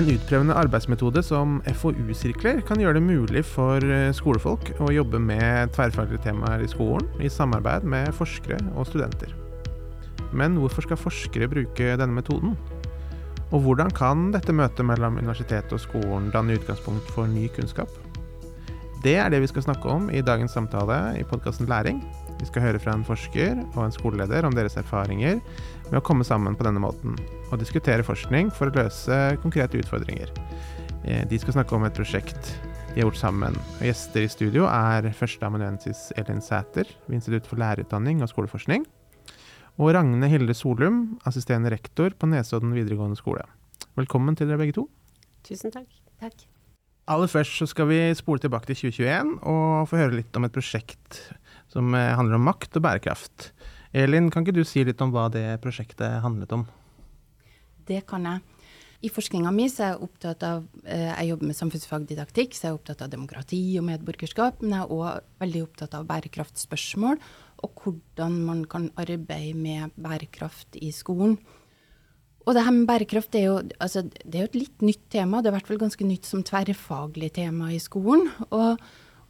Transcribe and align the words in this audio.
En 0.00 0.06
utprøvende 0.08 0.54
arbeidsmetode 0.56 1.20
som 1.20 1.58
FoU-sirkler 1.76 2.62
kan 2.64 2.80
gjøre 2.80 2.96
det 2.96 3.02
mulig 3.04 3.42
for 3.44 3.84
eh, 3.84 4.06
skolefolk 4.16 4.70
å 4.80 4.86
jobbe 4.94 5.18
med 5.20 5.74
tverrfaglige 5.74 6.22
temaer 6.24 6.62
i 6.64 6.68
skolen 6.72 7.04
i 7.20 7.28
samarbeid 7.28 7.84
med 7.84 8.08
forskere 8.16 8.62
og 8.70 8.88
studenter. 8.88 9.34
Men 10.32 10.56
hvorfor 10.56 10.86
skal 10.86 11.02
forskere 11.02 11.50
bruke 11.52 11.90
denne 12.00 12.16
metoden? 12.16 12.56
Og 13.50 13.66
hvordan 13.66 13.92
kan 13.92 14.30
dette 14.32 14.56
møtet 14.56 14.88
mellom 14.88 15.20
universitetet 15.20 15.76
og 15.76 15.84
skolen 15.84 16.32
danne 16.32 16.56
utgangspunkt 16.56 17.12
for 17.12 17.28
ny 17.28 17.50
kunnskap? 17.52 17.92
Det 19.04 19.18
er 19.20 19.28
det 19.28 19.42
vi 19.44 19.52
skal 19.52 19.68
snakke 19.68 19.98
om 19.98 20.08
i 20.08 20.24
dagens 20.24 20.56
samtale 20.56 21.02
i 21.20 21.28
podkasten 21.28 21.68
Læring. 21.68 22.00
Vi 22.40 22.48
skal 22.48 22.64
høre 22.64 22.80
fra 22.80 22.94
en 22.96 23.04
forsker 23.04 23.58
og 23.74 23.82
en 23.84 23.92
skoleleder 23.92 24.46
om 24.48 24.54
deres 24.56 24.78
erfaringer 24.80 25.38
med 25.90 25.98
å 25.98 26.04
komme 26.04 26.24
sammen 26.24 26.56
på 26.56 26.64
denne 26.64 26.80
måten, 26.80 27.18
og 27.50 27.60
diskutere 27.60 28.06
forskning 28.06 28.48
for 28.56 28.70
å 28.70 28.76
løse 28.78 29.18
konkrete 29.42 29.80
utfordringer. 29.82 30.32
Eh, 31.04 31.26
de 31.28 31.40
skal 31.40 31.58
snakke 31.58 31.76
om 31.76 31.84
et 31.84 31.96
prosjekt 31.96 32.54
de 32.90 32.98
har 32.98 33.06
gjort 33.06 33.20
sammen. 33.20 33.58
Og 33.78 33.84
gjester 33.86 34.24
i 34.24 34.30
studio 34.32 34.64
er 34.70 35.10
førsteamanuensis 35.14 36.08
Elin 36.18 36.40
Sæter 36.42 36.88
ved 37.06 37.20
Institutt 37.20 37.46
for 37.50 37.60
lærerutdanning 37.60 38.24
og 38.24 38.32
skoleforskning, 38.32 38.86
og 39.80 39.92
Ragne 39.94 40.28
Hilde 40.28 40.56
Solum, 40.56 41.18
assisterende 41.28 41.70
rektor 41.72 42.16
på 42.16 42.28
Nesodden 42.28 42.72
videregående 42.76 43.20
skole. 43.20 43.44
Velkommen 43.96 44.36
til 44.36 44.48
dere 44.50 44.60
begge 44.60 44.76
to. 44.80 44.88
Tusen 45.46 45.72
takk. 45.72 45.88
Takk. 46.20 46.48
Aller 47.10 47.30
først 47.30 47.56
så 47.58 47.66
skal 47.66 47.88
vi 47.90 48.00
spole 48.14 48.42
tilbake 48.42 48.68
til 48.70 48.90
2021 48.90 49.38
og 49.50 49.88
få 49.90 49.98
høre 49.98 50.18
litt 50.18 50.36
om 50.36 50.46
et 50.46 50.54
prosjekt 50.54 51.22
som 51.70 51.94
eh, 51.94 52.12
handler 52.18 52.38
om 52.38 52.48
makt 52.50 52.78
og 52.78 52.86
bærekraft. 52.86 53.50
Elin, 53.96 54.30
kan 54.30 54.46
ikke 54.46 54.60
du 54.60 54.64
si 54.66 54.84
litt 54.86 55.00
om 55.02 55.12
hva 55.14 55.28
det 55.32 55.46
prosjektet 55.62 56.20
handlet 56.24 56.52
om? 56.54 56.66
Det 57.86 58.04
kan 58.10 58.26
jeg. 58.28 58.42
I 59.00 59.08
forskninga 59.08 59.48
mi 59.56 59.64
er 59.64 59.72
jeg 59.72 60.00
opptatt 60.04 60.42
av 60.44 60.66
eh, 60.84 61.08
Jeg 61.08 61.30
jobber 61.30 61.48
med 61.48 61.56
samfunnsfagdidaktikk, 61.56 62.52
så 62.52 62.66
jeg 62.66 62.74
er 62.74 62.76
opptatt 62.76 63.04
av 63.06 63.12
demokrati 63.12 63.62
og 63.80 63.86
medborgerskap. 63.86 64.60
Men 64.60 64.76
jeg 64.76 64.84
er 64.84 64.92
òg 64.98 65.30
veldig 65.40 65.62
opptatt 65.64 65.96
av 65.96 66.04
bærekraftspørsmål 66.10 67.22
og 67.60 67.82
hvordan 67.82 68.36
man 68.46 68.62
kan 68.68 68.88
arbeide 69.00 69.56
med 69.56 69.96
bærekraft 70.00 70.78
i 70.80 70.92
skolen. 70.96 71.38
Og 72.48 72.56
det 72.56 72.64
her 72.64 72.72
med 72.72 72.86
bærekraft 72.88 73.36
er 73.36 73.46
jo, 73.46 73.56
altså, 73.84 74.02
det 74.02 74.38
er 74.38 74.46
jo 74.46 74.50
et 74.50 74.60
litt 74.62 74.84
nytt 74.84 75.02
tema. 75.12 75.40
Det 75.40 75.50
er 75.50 75.54
i 75.54 75.58
hvert 75.58 75.68
fall 75.68 75.82
ganske 75.82 76.06
nytt 76.08 76.28
som 76.28 76.44
tverrfaglig 76.46 77.32
tema 77.36 77.68
i 77.74 77.80
skolen. 77.82 78.30
Og, 78.48 78.80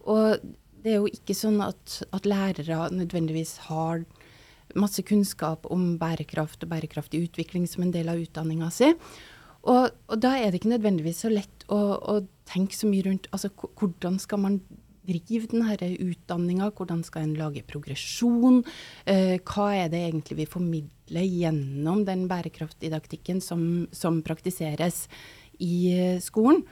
og 0.07 0.45
det 0.83 0.95
er 0.95 1.01
jo 1.01 1.11
ikke 1.11 1.37
sånn 1.37 1.61
at, 1.65 2.01
at, 2.15 2.29
lærere 2.29 2.89
nødvendigvis 2.95 3.57
har 3.69 4.05
masse 4.79 5.03
kunnskap 5.03 5.67
om 5.73 5.97
bærekraft 6.01 6.63
og 6.65 6.71
bærekraftig 6.71 7.25
utvikling 7.27 7.67
som 7.69 7.85
en 7.85 7.95
del 7.95 8.11
av 8.13 8.21
utdanninga 8.23 8.71
si. 8.75 8.93
Og, 9.61 9.91
og, 10.09 10.15
da 10.23 10.37
er 10.39 10.51
det 10.51 10.61
ikke 10.61 10.75
nødvendigvis 10.75 11.25
så 11.27 11.33
lett 11.33 11.67
å, 11.69 11.81
å 11.99 12.15
tenke 12.49 12.77
så 12.77 12.89
mye 12.89 13.05
rundt 13.11 13.29
altså, 13.35 13.51
hvordan 13.53 14.17
skal 14.23 14.41
man 14.41 14.61
drive 15.11 15.49
denne 15.51 15.91
utdanninga, 16.05 16.71
hvordan 16.77 17.03
skal 17.05 17.27
en 17.27 17.37
lage 17.39 17.63
progresjon? 17.69 18.63
Eh, 19.09 19.37
hva 19.43 19.69
er 19.75 19.93
det 19.93 20.05
egentlig 20.07 20.43
vi 20.43 20.49
formidler 20.49 21.27
gjennom 21.27 22.05
den 22.09 22.27
bærekraftdidaktikken 22.31 23.41
som, 23.45 23.63
som 23.93 24.21
praktiseres 24.27 25.07
i 25.59 25.75
eh, 25.93 26.19
skolen? 26.23 26.63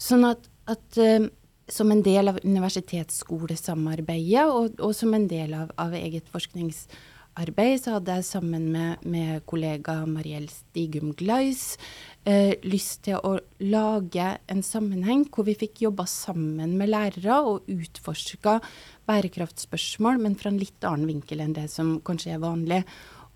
Sånn 0.00 0.26
at, 0.28 0.46
at 0.70 1.00
eh, 1.00 1.30
som 1.72 1.90
en 1.92 2.02
del 2.04 2.28
av 2.30 2.38
universitetsskolesamarbeidet 2.44 4.44
og, 4.50 4.80
og 4.82 4.94
som 4.96 5.14
en 5.14 5.28
del 5.30 5.54
av, 5.56 5.70
av, 5.80 5.94
eget 5.96 6.28
forskningsarbeid, 6.32 7.80
så 7.82 7.90
hadde 7.96 8.16
jeg 8.18 8.24
sammen 8.28 8.64
med, 8.74 8.92
med 9.06 9.30
kollega 9.50 9.94
Mariell 10.08 10.48
Stigum 10.52 11.08
Gleis 11.18 11.62
eh, 12.24 12.52
lyst 12.66 12.96
til 13.06 13.16
å 13.22 13.38
lage 13.62 14.38
en 14.50 14.62
sammenheng 14.66 15.22
hvor 15.30 15.44
vi 15.48 15.54
fikk 15.58 15.74
jobba 15.86 16.04
sammen 16.10 16.70
med 16.80 16.88
lærere 16.92 17.36
og 17.46 17.56
utforska 17.70 18.52
bærekraftspørsmål, 19.10 20.16
men 20.22 20.34
fra 20.38 20.48
en 20.52 20.60
litt 20.60 20.82
annen 20.86 21.10
vinkel 21.10 21.38
enn 21.44 21.56
det 21.56 21.68
som 21.72 21.86
kanskje 22.06 22.34
er 22.36 22.44
vanlig. 22.44 22.82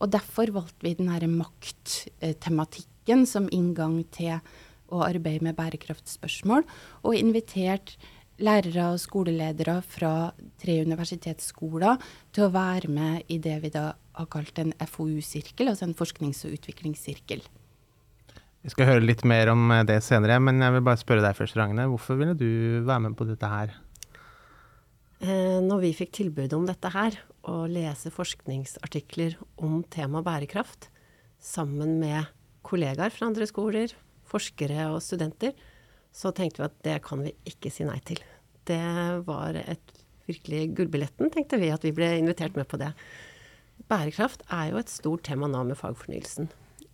Og 0.03 0.07
derfor 0.13 0.47
valgte 0.53 0.85
vi 0.85 0.99
denne 0.99 1.29
makttematikken 1.31 3.21
som 3.31 3.45
inngang 3.55 3.97
til 4.15 4.35
å 4.93 5.01
arbeide 5.07 5.45
med 5.47 5.57
bærekraftspørsmål, 5.59 6.63
og 7.03 7.17
invitert 7.17 7.97
lærere 8.43 8.89
og 8.93 9.01
skoleledere 9.03 9.77
fra 9.87 10.33
tre 10.61 10.81
universitetsskoler 10.83 12.01
til 12.35 12.47
å 12.47 12.55
være 12.55 12.91
med 12.91 13.31
i 13.31 13.39
det 13.43 13.59
vi 13.63 13.71
da 13.75 13.93
har 14.15 14.31
kalt 14.31 14.59
en 14.63 14.73
FoU-sirkel, 14.81 15.71
altså 15.71 15.87
en 15.89 15.99
forsknings- 15.99 16.45
og 16.49 16.57
utviklingssirkel. 16.59 17.45
Vi 18.65 18.73
skal 18.73 18.89
høre 18.89 19.05
litt 19.05 19.27
mer 19.29 19.51
om 19.53 19.69
det 19.85 19.99
senere, 20.03 20.39
men 20.41 20.63
jeg 20.63 20.73
vil 20.73 20.87
bare 20.87 21.01
spørre 21.01 21.25
deg 21.25 21.37
først, 21.37 21.57
Ragne. 21.61 21.85
Hvorfor 21.91 22.17
ville 22.17 22.37
du 22.39 22.81
være 22.87 23.03
med 23.07 23.17
på 23.19 23.27
dette 23.29 23.51
her? 23.51 23.75
Eh, 25.21 25.61
når 25.61 25.83
vi 25.85 25.93
fikk 25.97 26.15
tilbud 26.17 26.55
om 26.57 26.65
dette 26.69 26.91
her, 26.95 27.19
å 27.45 27.67
lese 27.69 28.11
forskningsartikler 28.13 29.37
om 29.61 29.83
tema 29.93 30.23
bærekraft 30.25 30.89
sammen 31.45 31.99
med 32.01 32.33
kollegaer 32.65 33.13
fra 33.13 33.29
andre 33.29 33.47
skoler, 33.49 33.93
forskere 34.29 34.89
og 34.95 35.03
studenter, 35.05 35.53
så 36.15 36.31
tenkte 36.35 36.63
vi 36.63 36.69
at 36.69 36.81
det 36.87 36.97
kan 37.07 37.25
vi 37.27 37.35
ikke 37.49 37.73
si 37.75 37.87
nei 37.87 37.99
til. 38.07 38.21
Det 38.69 38.81
var 39.27 39.59
et 39.61 40.03
virkelig 40.29 40.69
gullbilletten, 40.79 41.31
tenkte 41.35 41.59
vi, 41.61 41.73
at 41.75 41.85
vi 41.85 41.93
ble 41.95 42.15
invitert 42.21 42.57
med 42.57 42.69
på 42.71 42.79
det. 42.81 42.93
Bærekraft 43.91 44.47
er 44.55 44.71
jo 44.71 44.81
et 44.81 44.93
stort 44.93 45.25
tema 45.27 45.51
nå 45.51 45.65
med 45.69 45.79
fagfornyelsen. 45.79 46.49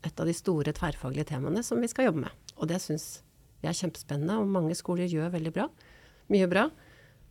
Et 0.07 0.23
av 0.23 0.27
de 0.27 0.35
store 0.35 0.73
tverrfaglige 0.75 1.29
temaene 1.35 1.63
som 1.67 1.83
vi 1.83 1.91
skal 1.93 2.09
jobbe 2.09 2.25
med. 2.25 2.51
Og 2.57 2.71
det 2.73 2.81
syns 2.83 3.21
vi 3.61 3.69
er 3.69 3.77
kjempespennende, 3.77 4.41
og 4.41 4.51
mange 4.51 4.75
skoler 4.79 5.11
gjør 5.11 5.35
veldig 5.37 5.53
bra. 5.55 5.69
Mye 6.33 6.49
bra. 6.51 6.67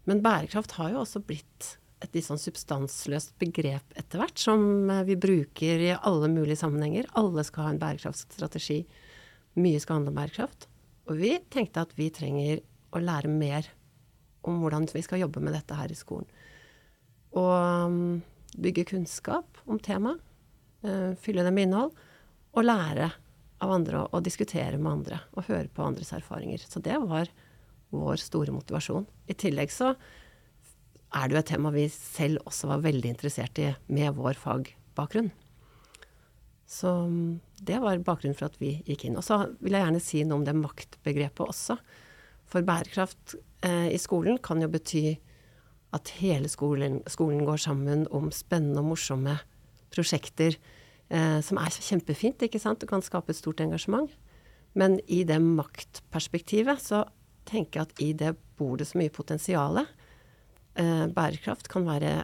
Men 0.07 0.23
bærekraft 0.25 0.77
har 0.77 0.93
jo 0.93 1.01
også 1.01 1.23
blitt 1.25 1.73
et 1.99 2.13
litt 2.15 2.29
sånn 2.29 2.39
substansløst 2.39 3.33
begrep 3.41 3.97
etter 3.99 4.21
hvert, 4.21 4.39
som 4.39 4.61
vi 5.07 5.17
bruker 5.19 5.81
i 5.83 5.91
alle 5.97 6.29
mulige 6.31 6.61
sammenhenger. 6.61 7.09
Alle 7.19 7.43
skal 7.43 7.65
ha 7.65 7.73
en 7.73 7.81
bærekraftstrategi. 7.81 8.83
Mye 9.59 9.81
skal 9.81 9.99
handle 9.99 10.13
om 10.13 10.21
bærekraft. 10.21 10.68
Og 11.09 11.17
vi 11.17 11.33
tenkte 11.49 11.83
at 11.85 11.95
vi 11.97 12.11
trenger 12.13 12.61
å 12.93 13.01
lære 13.01 13.31
mer 13.31 13.67
om 14.47 14.61
hvordan 14.61 14.87
vi 14.93 15.01
skal 15.05 15.23
jobbe 15.23 15.41
med 15.43 15.55
dette 15.57 15.77
her 15.77 15.91
i 15.91 15.97
skolen. 15.97 16.29
Og 17.37 17.53
um, 17.89 18.21
bygge 18.57 18.87
kunnskap 18.93 19.59
om 19.69 19.81
temaet, 19.81 20.21
uh, 20.85 21.17
fylle 21.21 21.45
det 21.45 21.53
med 21.53 21.67
innhold, 21.67 21.91
og 22.57 22.65
lære 22.65 23.11
av 23.59 23.73
andre 23.75 24.05
og 24.07 24.23
diskutere 24.25 24.79
med 24.79 24.91
andre 24.91 25.19
og 25.35 25.49
høre 25.49 25.67
på 25.73 25.83
andres 25.85 26.13
erfaringer. 26.15 26.63
Så 26.63 26.81
det 26.81 26.95
var 27.03 27.29
vår 27.93 28.21
store 28.21 28.53
motivasjon. 28.53 29.05
I 29.29 29.35
tillegg 29.37 29.73
så 29.73 29.93
er 31.09 31.27
det 31.27 31.35
jo 31.35 31.41
et 31.41 31.51
tema 31.51 31.73
vi 31.73 31.87
selv 31.91 32.45
også 32.49 32.69
var 32.69 32.85
veldig 32.85 33.13
interessert 33.15 33.61
i 33.61 33.71
med 33.89 34.13
vår 34.17 34.37
fagbakgrunn. 34.39 35.31
Så 36.69 36.93
um, 37.09 37.39
det 37.65 37.79
var 37.83 37.99
bakgrunnen 38.05 38.37
for 38.37 38.49
at 38.49 38.59
vi 38.61 38.77
gikk 38.87 39.07
inn. 39.07 39.17
Og 39.19 39.25
så 39.25 39.41
vil 39.59 39.75
jeg 39.75 39.85
gjerne 39.85 40.03
si 40.03 40.23
noe 40.23 40.39
om 40.39 40.45
det 40.47 40.55
maktbegrepet 40.57 41.43
også. 41.45 41.77
For 42.49 42.65
bærekraft 42.65 43.35
eh, 43.65 43.89
i 43.93 43.99
skolen 44.01 44.39
kan 44.43 44.61
jo 44.63 44.69
bety 44.71 45.19
at 45.95 46.11
hele 46.19 46.49
skolen, 46.51 46.99
skolen, 47.09 47.45
går 47.47 47.61
sammen 47.61 48.05
om 48.13 48.29
spennende 48.33 48.81
og 48.81 48.91
morsomme 48.91 49.37
prosjekter 49.93 50.53
eh, 51.09 51.39
som 51.45 51.61
er 51.61 51.73
kjempefint, 51.73 52.45
ikke 52.45 52.61
sant. 52.61 52.81
Det 52.81 52.89
kan 52.89 53.05
skape 53.05 53.33
et 53.33 53.39
stort 53.39 53.61
engasjement. 53.65 54.11
Men 54.77 54.99
i 55.09 55.23
det 55.25 55.39
maktperspektivet 55.41 56.81
så 56.83 57.03
tenker 57.49 57.79
jeg 57.79 57.87
at 57.87 58.03
i 58.05 58.09
det 58.13 58.35
bor 58.59 58.77
det 58.77 58.89
så 58.89 58.99
mye 59.01 59.13
potensial. 59.13 59.81
Eh, 60.77 61.05
bærekraft 61.13 61.71
kan 61.71 61.87
være 61.89 62.21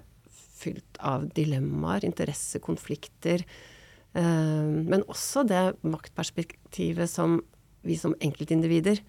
fylt 0.55 0.99
av 1.03 1.27
dilemmaer, 1.35 2.05
interessekonflikter 2.07 3.43
men 4.15 5.03
også 5.11 5.43
det 5.43 5.61
maktperspektivet 5.83 7.09
som 7.11 7.41
vi 7.85 7.97
som 7.99 8.15
enkeltindivider 8.23 9.01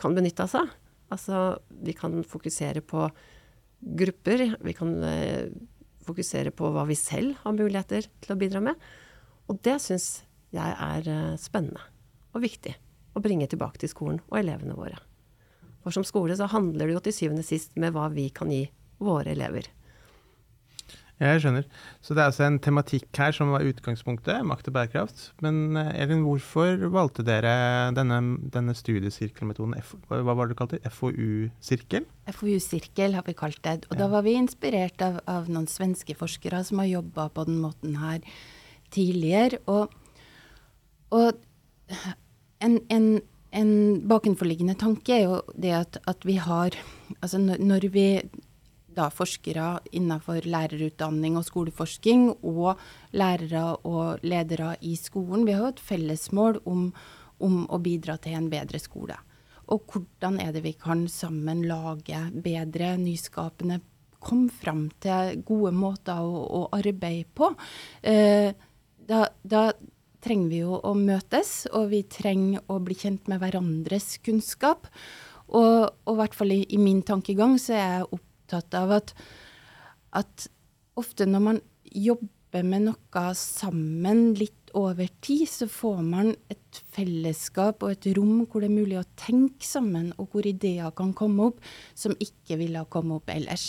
kan 0.00 0.14
benytte 0.16 0.44
oss 0.44 0.56
av. 0.58 0.68
Altså, 1.10 1.58
vi 1.82 1.94
kan 1.96 2.20
fokusere 2.26 2.82
på 2.86 3.08
grupper. 3.80 4.44
Vi 4.60 4.74
kan 4.76 4.94
eh, 5.04 5.50
fokusere 6.06 6.52
på 6.54 6.70
hva 6.74 6.84
vi 6.88 6.98
selv 6.98 7.40
har 7.42 7.56
muligheter 7.56 8.06
til 8.22 8.34
å 8.34 8.38
bidra 8.38 8.62
med. 8.64 8.78
Og 9.50 9.58
det 9.64 9.80
syns 9.82 10.22
jeg 10.54 10.76
er 10.76 11.10
eh, 11.10 11.40
spennende 11.40 11.82
og 12.30 12.44
viktig 12.44 12.76
å 13.16 13.22
bringe 13.22 13.48
tilbake 13.50 13.80
til 13.82 13.90
skolen 13.90 14.20
og 14.28 14.38
elevene 14.38 14.76
våre. 14.78 15.00
For 15.82 15.94
som 15.94 16.04
skole 16.06 16.36
så 16.36 16.46
handler 16.52 16.86
det 16.86 16.94
jo 16.94 17.04
til 17.08 17.16
syvende 17.16 17.42
og 17.42 17.48
sist 17.48 17.74
med 17.80 17.94
hva 17.96 18.06
vi 18.12 18.28
kan 18.34 18.52
gi 18.52 18.66
våre 19.00 19.32
elever. 19.32 19.66
Jeg 21.20 21.42
skjønner. 21.42 21.66
Så 22.00 22.14
det 22.16 22.22
er 22.22 22.30
altså 22.30 22.46
en 22.46 22.56
tematikk 22.64 23.18
her 23.20 23.34
som 23.36 23.50
var 23.52 23.66
utgangspunktet, 23.68 24.40
makt 24.48 24.70
og 24.70 24.76
bærekraft. 24.78 25.24
Men 25.44 25.76
eh, 25.76 25.90
Elin, 26.00 26.22
hvorfor 26.24 26.86
valgte 26.94 27.24
dere 27.26 27.52
denne, 27.96 28.20
denne 28.54 28.74
studiesirkelmetoden, 28.76 29.76
hva 30.08 30.22
var 30.24 30.48
det 30.48 30.56
du 30.56 30.60
kalte 30.62 30.78
det, 30.78 30.92
FoU-sirkel? 30.96 32.06
FoU-sirkel 32.32 33.18
har 33.18 33.28
vi 33.28 33.36
kalt 33.36 33.60
det. 33.66 33.84
Og 33.90 33.98
ja. 33.98 34.02
da 34.04 34.08
var 34.14 34.24
vi 34.24 34.38
inspirert 34.40 35.04
av, 35.04 35.20
av, 35.28 35.50
noen 35.52 35.68
svenske 35.68 36.16
forskere 36.16 36.62
som 36.64 36.80
har 36.80 36.88
jobba 36.94 37.28
på 37.36 37.44
den 37.50 37.60
måten 37.66 38.00
her 38.00 38.24
tidligere. 38.96 39.60
Og, 39.68 39.92
og 41.12 41.98
en, 42.64 42.80
en 42.88 43.12
en 43.50 43.70
bakenforliggende 44.06 44.76
tanke 44.78 45.16
er 45.16 45.24
jo 45.24 45.40
det 45.58 45.72
at, 45.74 45.98
at 46.06 46.26
vi 46.26 46.38
har 46.38 46.76
Altså 47.20 47.38
når, 47.42 47.58
når 47.58 47.88
vi 47.90 48.04
da 48.96 49.08
forskere 49.12 49.80
innenfor 49.96 50.46
lærerutdanning 50.48 51.38
og 51.38 51.46
skoleforsking, 51.46 52.28
og 52.42 52.80
lærere 53.12 53.76
og 53.88 54.24
ledere 54.26 54.74
i 54.80 54.96
skolen, 54.98 55.46
vi 55.46 55.56
har 55.56 55.66
jo 55.66 55.74
et 55.74 55.84
fellesmål 55.90 56.62
om, 56.68 56.88
om 57.40 57.62
å 57.70 57.80
bidra 57.82 58.18
til 58.22 58.38
en 58.38 58.50
bedre 58.52 58.80
skole. 58.82 59.18
Og 59.70 59.86
hvordan 59.92 60.40
er 60.42 60.50
det 60.54 60.64
vi 60.64 60.74
kan 60.74 61.06
sammen 61.08 61.62
lage 61.70 62.24
bedre, 62.42 62.96
nyskapende 62.98 63.80
komme 64.20 64.50
fram 64.52 64.88
til 65.02 65.40
gode 65.48 65.72
måter 65.76 66.20
å, 66.20 66.44
å 66.60 66.60
arbeide 66.76 67.28
på. 67.36 67.50
Eh, 68.02 68.52
da, 69.08 69.24
da, 69.42 69.70
trenger 70.20 70.50
vi 70.52 70.58
jo 70.60 70.76
å 70.84 70.90
møtes, 70.92 71.64
og 71.72 71.86
vi 71.94 72.02
trenger 72.04 72.60
å 72.68 72.76
bli 72.84 72.92
kjent 72.92 73.30
med 73.32 73.40
hverandres 73.40 74.18
kunnskap. 74.20 74.90
Og, 75.48 75.86
og 76.04 76.12
i 76.12 76.18
hvert 76.18 76.36
fall 76.36 76.52
i, 76.52 76.58
i, 76.68 76.76
min 76.76 77.00
tankegang 77.08 77.56
så 77.58 77.72
er 77.72 77.86
jeg 77.86 78.10
opptatt 78.50 78.74
av 78.74 78.90
at, 78.98 79.14
at 80.12 80.48
ofte 80.98 81.26
når 81.26 81.42
man 81.44 81.60
jobber 81.84 82.66
med 82.66 82.88
noe 82.88 83.26
sammen 83.38 84.32
litt 84.38 84.59
over 84.76 85.08
tid, 85.20 85.48
så 85.48 85.68
får 85.70 86.02
man 86.04 86.36
et 86.52 86.80
fellesskap 86.94 87.82
og 87.82 87.90
et 87.92 88.06
rom 88.16 88.46
hvor 88.46 88.60
det 88.62 88.68
er 88.70 88.74
mulig 88.74 88.98
å 89.00 89.04
tenke 89.18 89.66
sammen, 89.66 90.12
og 90.20 90.28
hvor 90.32 90.46
ideer 90.46 90.90
kan 90.96 91.12
komme 91.16 91.40
opp 91.50 91.58
som 91.98 92.12
ikke 92.20 92.56
ville 92.60 92.78
ha 92.82 92.86
kommet 92.90 93.16
opp 93.20 93.28
ellers. 93.32 93.64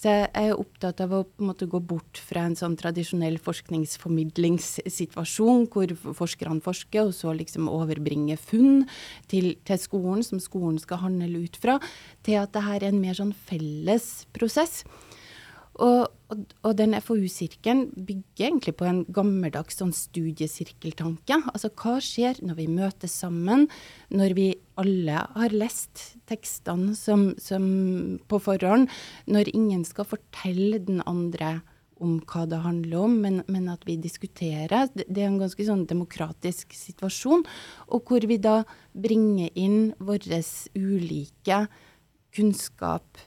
Så 0.00 0.08
jeg 0.12 0.28
er 0.42 0.54
opptatt 0.56 1.00
av 1.04 1.10
å 1.16 1.28
måte, 1.44 1.70
gå 1.70 1.80
bort 1.80 2.18
fra 2.20 2.40
en 2.48 2.56
sånn 2.58 2.76
tradisjonell 2.80 3.38
forskningsformidlingssituasjon, 3.42 5.66
hvor 5.72 5.88
forskerne 6.18 6.60
forsker, 6.64 7.02
og 7.08 7.14
så 7.16 7.28
liksom 7.36 7.68
overbringer 7.72 8.38
funn 8.40 8.84
til, 9.32 9.46
til 9.66 9.78
skolen, 9.80 10.22
som 10.26 10.38
skolen 10.42 10.78
skal 10.82 10.98
handle 11.06 11.38
ut 11.46 11.56
fra, 11.60 11.74
til 12.26 12.34
at 12.40 12.50
dette 12.52 12.70
er 12.76 12.82
en 12.88 13.00
mer 13.00 13.14
sånn 13.18 13.34
felles 13.48 14.06
prosess. 14.36 14.74
Og, 15.80 16.10
og, 16.28 16.40
og 16.66 16.74
den 16.76 16.92
FoU-sirkelen 17.00 17.86
bygger 17.96 18.50
egentlig 18.50 18.74
på 18.76 18.84
en 18.88 19.02
gammeldags 19.08 19.78
sånn 19.80 19.94
studiesirkeltanke. 19.96 21.38
Altså 21.48 21.70
hva 21.72 21.96
skjer 22.04 22.42
når 22.44 22.58
vi 22.60 22.68
møtes 22.68 23.16
sammen, 23.22 23.68
når 24.12 24.36
vi 24.36 24.48
alle 24.80 25.24
har 25.32 25.56
lest 25.56 26.18
tekstene 26.28 26.96
som, 26.98 27.30
som 27.40 27.64
på 28.28 28.40
forhånd, 28.42 28.90
når 29.24 29.52
ingen 29.56 29.86
skal 29.88 30.08
fortelle 30.12 30.82
den 30.84 31.00
andre 31.08 31.60
om 32.02 32.18
hva 32.26 32.44
det 32.50 32.60
handler 32.64 33.04
om, 33.06 33.16
men, 33.22 33.40
men, 33.46 33.68
at 33.70 33.84
vi 33.86 33.96
diskuterer. 34.02 34.88
Det, 34.92 35.06
det 35.06 35.22
er 35.22 35.30
en 35.30 35.40
ganske 35.40 35.66
sånn 35.66 35.86
demokratisk 35.88 36.74
situasjon, 36.74 37.44
og 37.94 38.08
hvor 38.10 38.26
vi 38.28 38.40
da 38.42 38.62
bringer 38.92 39.52
inn 39.54 39.92
vår 40.02 40.26
ulike 40.74 41.66
kunnskap 42.34 43.22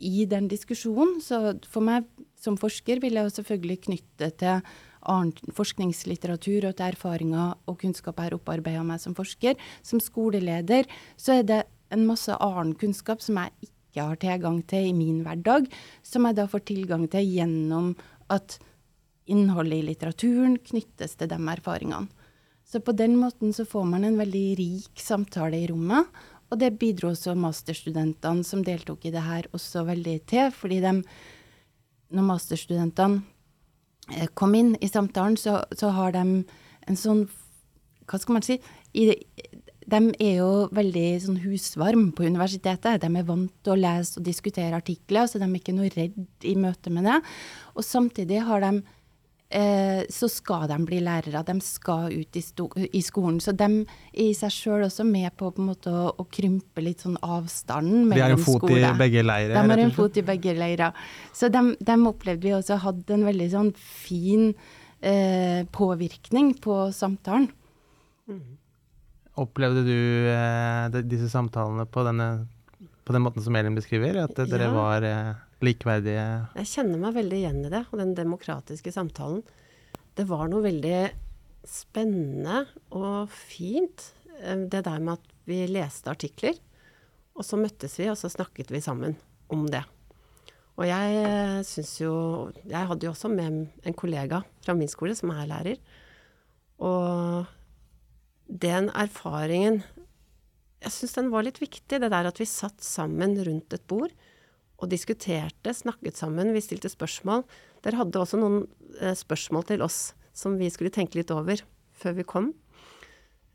i 0.00 0.26
den 0.28 0.48
diskusjonen. 0.50 1.18
Så 1.24 1.58
for 1.68 1.84
meg 1.84 2.08
som 2.40 2.56
forsker 2.60 3.02
vil 3.02 3.18
jeg 3.18 3.34
selvfølgelig 3.36 3.80
knytte 3.88 4.30
til 4.40 4.62
annen 5.10 5.54
forskningslitteratur 5.56 6.68
og 6.68 6.76
til 6.76 6.92
erfaringer 6.92 7.54
og 7.68 7.78
kunnskap 7.80 8.18
jeg 8.18 8.30
har 8.30 8.36
opparbeida 8.36 8.84
meg 8.86 9.00
som 9.02 9.16
forsker. 9.16 9.56
Som 9.82 10.02
skoleleder 10.02 10.88
så 11.20 11.40
er 11.40 11.46
det 11.48 11.60
en 11.90 12.06
masse 12.08 12.34
annen 12.36 12.74
kunnskap 12.78 13.22
som 13.24 13.40
jeg 13.40 13.70
ikke 13.70 14.06
har 14.06 14.20
tilgang 14.22 14.60
til 14.70 14.90
i 14.90 14.96
min 14.96 15.22
hverdag, 15.26 15.66
som 16.06 16.28
jeg 16.28 16.38
da 16.38 16.46
får 16.50 16.66
tilgang 16.68 17.08
til 17.10 17.26
gjennom 17.26 17.94
at 18.30 18.60
innholdet 19.30 19.80
i 19.80 19.86
litteraturen 19.88 20.58
knyttes 20.62 21.16
til 21.18 21.30
de 21.30 21.38
erfaringene. 21.38 22.10
Så 22.70 22.78
på 22.78 22.94
den 22.94 23.16
måten 23.18 23.50
så 23.50 23.64
får 23.66 23.86
man 23.88 24.04
en 24.06 24.18
veldig 24.20 24.46
rik 24.60 25.00
samtale 25.02 25.58
i 25.58 25.66
rommet, 25.66 26.06
og 26.50 26.58
det 26.58 26.72
bidro 26.80 27.12
også 27.12 27.36
masterstudentene 27.38 28.46
som 28.46 28.64
deltok 28.66 29.06
i 29.06 29.12
det 29.14 29.22
her, 29.22 29.46
også 29.54 29.84
veldig 29.86 30.16
til. 30.30 30.50
Fordi 30.54 30.80
de, 30.82 30.94
når 32.10 32.26
masterstudentene 32.26 33.22
eh, 34.16 34.28
kom 34.34 34.56
inn 34.58 34.74
i 34.82 34.90
samtalen, 34.90 35.38
så, 35.38 35.60
så, 35.70 35.92
har 35.94 36.16
de 36.18 36.24
en 36.42 36.98
sånn 36.98 37.28
Hva 38.10 38.18
skal 38.18 38.34
man 38.34 38.42
si? 38.42 38.56
I, 38.98 39.12
de 39.90 39.98
er 40.22 40.40
jo 40.40 40.50
veldig 40.74 41.06
sånn 41.22 41.38
husvarm 41.44 42.08
på 42.14 42.26
universitetet. 42.26 43.02
De 43.02 43.10
er 43.10 43.26
vant 43.26 43.52
til 43.62 43.74
å 43.74 43.78
lese 43.78 44.18
og 44.18 44.26
diskutere 44.26 44.78
artikler, 44.78 45.26
så 45.30 45.38
de 45.38 45.46
er 45.46 45.58
ikke 45.58 45.74
noe 45.76 45.90
redd 45.94 46.46
i 46.46 46.56
møte 46.58 46.90
med 46.94 47.06
det. 47.06 47.20
Og 47.78 47.86
samtidig 47.86 48.42
har 48.46 48.62
de 48.66 48.80
så 49.50 50.28
skal 50.30 50.68
de 50.70 50.76
bli 50.86 51.00
lærere. 51.02 51.40
De 51.42 51.56
skal 51.64 52.12
ut 52.14 52.36
i, 52.38 52.42
i 52.94 53.00
skolen. 53.02 53.40
Så 53.42 53.50
de 53.58 53.66
er 53.82 54.20
i 54.22 54.28
seg 54.38 54.52
sjøl 54.54 54.84
også 54.86 55.02
med 55.08 55.32
på, 55.34 55.48
på 55.56 55.64
måte, 55.66 55.90
å, 55.90 56.12
å, 56.14 56.26
krympe 56.30 56.84
litt 56.84 57.02
sånn 57.02 57.16
avstanden 57.18 58.04
mellom 58.12 58.38
skoler. 58.38 58.76
De 58.76 58.84
har 58.84 58.92
en 58.94 58.94
fot 58.94 58.94
i 58.94 59.00
begge 59.02 59.24
leirer? 59.26 59.56
De 59.56 59.72
har 59.72 59.82
en 59.82 59.96
fot 59.96 60.20
i 60.22 60.24
begge 60.28 60.54
leirer. 60.54 61.02
Så 61.34 61.50
de, 61.50 61.64
de 61.80 61.98
opplevde 62.12 62.46
vi 62.46 62.54
også 62.54 62.78
hadde 62.84 63.16
en 63.16 63.26
veldig 63.26 63.50
sånn 63.56 63.72
fin 63.74 64.52
eh, 65.00 65.66
påvirkning 65.74 66.54
på 66.62 66.78
samtalen. 66.94 67.50
Mm. 68.30 68.56
Opplevde 69.40 69.84
du 69.86 69.98
eh, 70.30 71.02
disse 71.08 71.30
samtalene 71.32 71.86
på, 71.86 72.04
denne, 72.06 72.30
på, 73.04 73.14
den 73.14 73.24
måten 73.24 73.44
som 73.44 73.56
Elin 73.56 73.78
beskriver? 73.78 74.22
At 74.24 74.36
dere 74.36 74.68
ja. 74.68 74.74
var 74.74 75.06
eh, 75.06 75.30
likeverdige 75.64 76.26
Jeg 76.56 76.70
kjenner 76.72 77.00
meg 77.02 77.16
veldig 77.18 77.40
igjen 77.40 77.64
i 77.66 77.72
det, 77.72 77.84
og 77.90 78.00
den 78.00 78.14
demokratiske 78.18 78.92
samtalen. 78.94 79.42
Det 80.16 80.26
var 80.28 80.48
noe 80.50 80.64
veldig 80.64 81.00
spennende 81.68 82.64
og 82.96 83.30
fint, 83.32 84.12
eh, 84.40 84.66
det 84.70 84.84
der 84.86 85.00
med 85.00 85.18
at 85.18 85.32
vi 85.48 85.62
leste 85.68 86.12
artikler. 86.12 86.56
Og 87.36 87.46
så 87.46 87.58
møttes 87.60 87.98
vi, 88.00 88.08
og 88.10 88.18
så 88.18 88.30
snakket 88.32 88.72
vi 88.72 88.82
sammen 88.84 89.16
om 89.52 89.66
det. 89.70 89.84
Og 90.80 90.86
jeg 90.88 91.16
eh, 91.20 91.60
syns 91.66 91.94
jo 92.00 92.12
Jeg 92.64 92.88
hadde 92.88 93.04
jo 93.04 93.12
også 93.12 93.28
med 93.28 93.68
en 93.84 93.96
kollega 93.96 94.40
fra 94.64 94.74
min 94.76 94.88
skole 94.88 95.16
som 95.18 95.32
er 95.34 95.48
lærer. 95.50 95.80
Og 96.80 97.44
den 98.48 98.88
erfaringen 98.96 99.82
Jeg 100.80 100.92
syns 100.94 101.18
den 101.18 101.30
var 101.30 101.44
litt 101.44 101.60
viktig, 101.60 102.00
det 102.00 102.08
der 102.08 102.30
at 102.30 102.40
vi 102.40 102.48
satt 102.48 102.80
sammen 102.80 103.36
rundt 103.44 103.76
et 103.76 103.84
bord 103.86 104.14
og 104.80 104.88
diskuterte, 104.88 105.74
snakket 105.76 106.18
sammen, 106.18 106.54
vi 106.56 106.62
stilte 106.64 106.90
spørsmål. 106.90 107.44
Dere 107.84 108.00
hadde 108.00 108.20
også 108.20 108.40
noen 108.40 108.62
eh, 109.00 109.14
spørsmål 109.16 109.66
til 109.68 109.84
oss 109.84 110.00
som 110.36 110.56
vi 110.60 110.70
skulle 110.72 110.92
tenke 110.94 111.20
litt 111.20 111.32
over 111.34 111.60
før 112.00 112.16
vi 112.16 112.26
kom. 112.28 112.52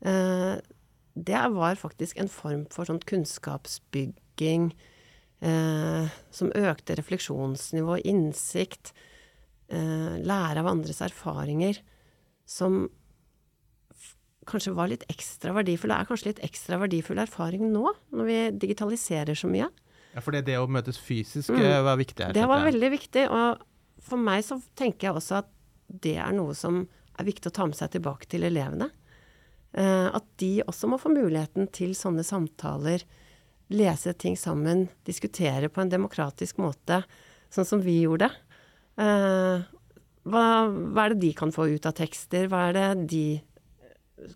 Eh, 0.06 0.54
det 1.16 1.42
var 1.56 1.80
faktisk 1.80 2.20
en 2.20 2.30
form 2.30 2.66
for 2.70 2.86
sånn 2.86 3.02
kunnskapsbygging 3.08 4.68
eh, 5.40 6.14
som 6.30 6.54
økte 6.54 6.98
refleksjonsnivå, 7.00 8.00
innsikt, 8.04 8.94
lære 9.66 10.60
av 10.62 10.68
andres 10.70 11.00
erfaringer, 11.02 11.80
som 12.46 12.84
kanskje 14.46 14.76
var 14.76 14.92
litt 14.92 15.02
ekstra 15.10 15.50
verdifull, 15.56 15.90
er 15.90 16.06
kanskje 16.06 16.28
litt 16.28 16.42
ekstra 16.46 16.78
verdifull 16.78 17.18
erfaring 17.18 17.64
nå, 17.72 17.90
når 18.14 18.28
vi 18.28 18.36
digitaliserer 18.62 19.34
så 19.34 19.50
mye. 19.50 19.66
Ja, 20.16 20.22
For 20.24 20.32
det 20.32 20.56
å 20.56 20.68
møtes 20.70 20.96
fysisk 20.96 21.52
mm. 21.52 21.60
Eh, 21.60 21.80
var 21.84 21.98
viktig 22.00 22.24
her? 22.24 22.32
Det 22.32 22.46
var 22.48 22.64
veldig 22.64 22.88
viktig. 22.94 23.26
Og 23.28 23.60
for 24.06 24.20
meg 24.20 24.46
så 24.46 24.56
tenker 24.78 25.10
jeg 25.10 25.18
også 25.18 25.42
at 25.42 25.50
det 25.86 26.16
er 26.22 26.32
noe 26.34 26.54
som 26.56 26.86
er 27.16 27.26
viktig 27.28 27.50
å 27.50 27.56
ta 27.58 27.66
med 27.68 27.76
seg 27.76 27.92
tilbake 27.92 28.28
til 28.32 28.46
elevene. 28.48 28.88
Eh, 29.76 30.08
at 30.08 30.24
de 30.40 30.62
også 30.64 30.88
må 30.88 30.96
få 31.00 31.12
muligheten 31.12 31.68
til 31.74 31.92
sånne 31.98 32.24
samtaler. 32.24 33.04
Lese 33.76 34.14
ting 34.16 34.38
sammen, 34.40 34.86
diskutere 35.04 35.68
på 35.68 35.82
en 35.82 35.92
demokratisk 35.92 36.62
måte, 36.62 37.02
sånn 37.52 37.68
som 37.68 37.84
vi 37.84 37.98
gjorde. 38.06 38.30
Eh, 38.96 39.66
hva, 40.26 40.44
hva, 40.70 41.04
er 41.04 41.12
det 41.12 41.20
de 41.26 41.34
kan 41.36 41.52
få 41.52 41.68
ut 41.74 41.90
av 41.90 41.96
tekster? 41.98 42.48
Hva 42.48 42.70
er 42.70 42.78
det 42.78 42.88
de 43.12 43.26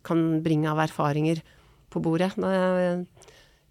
kan 0.05 0.43
bringe 0.45 0.69
av 0.69 0.85
erfaringer 0.85 1.41
på 1.91 2.05
bordet 2.05 2.35
når, 2.37 3.07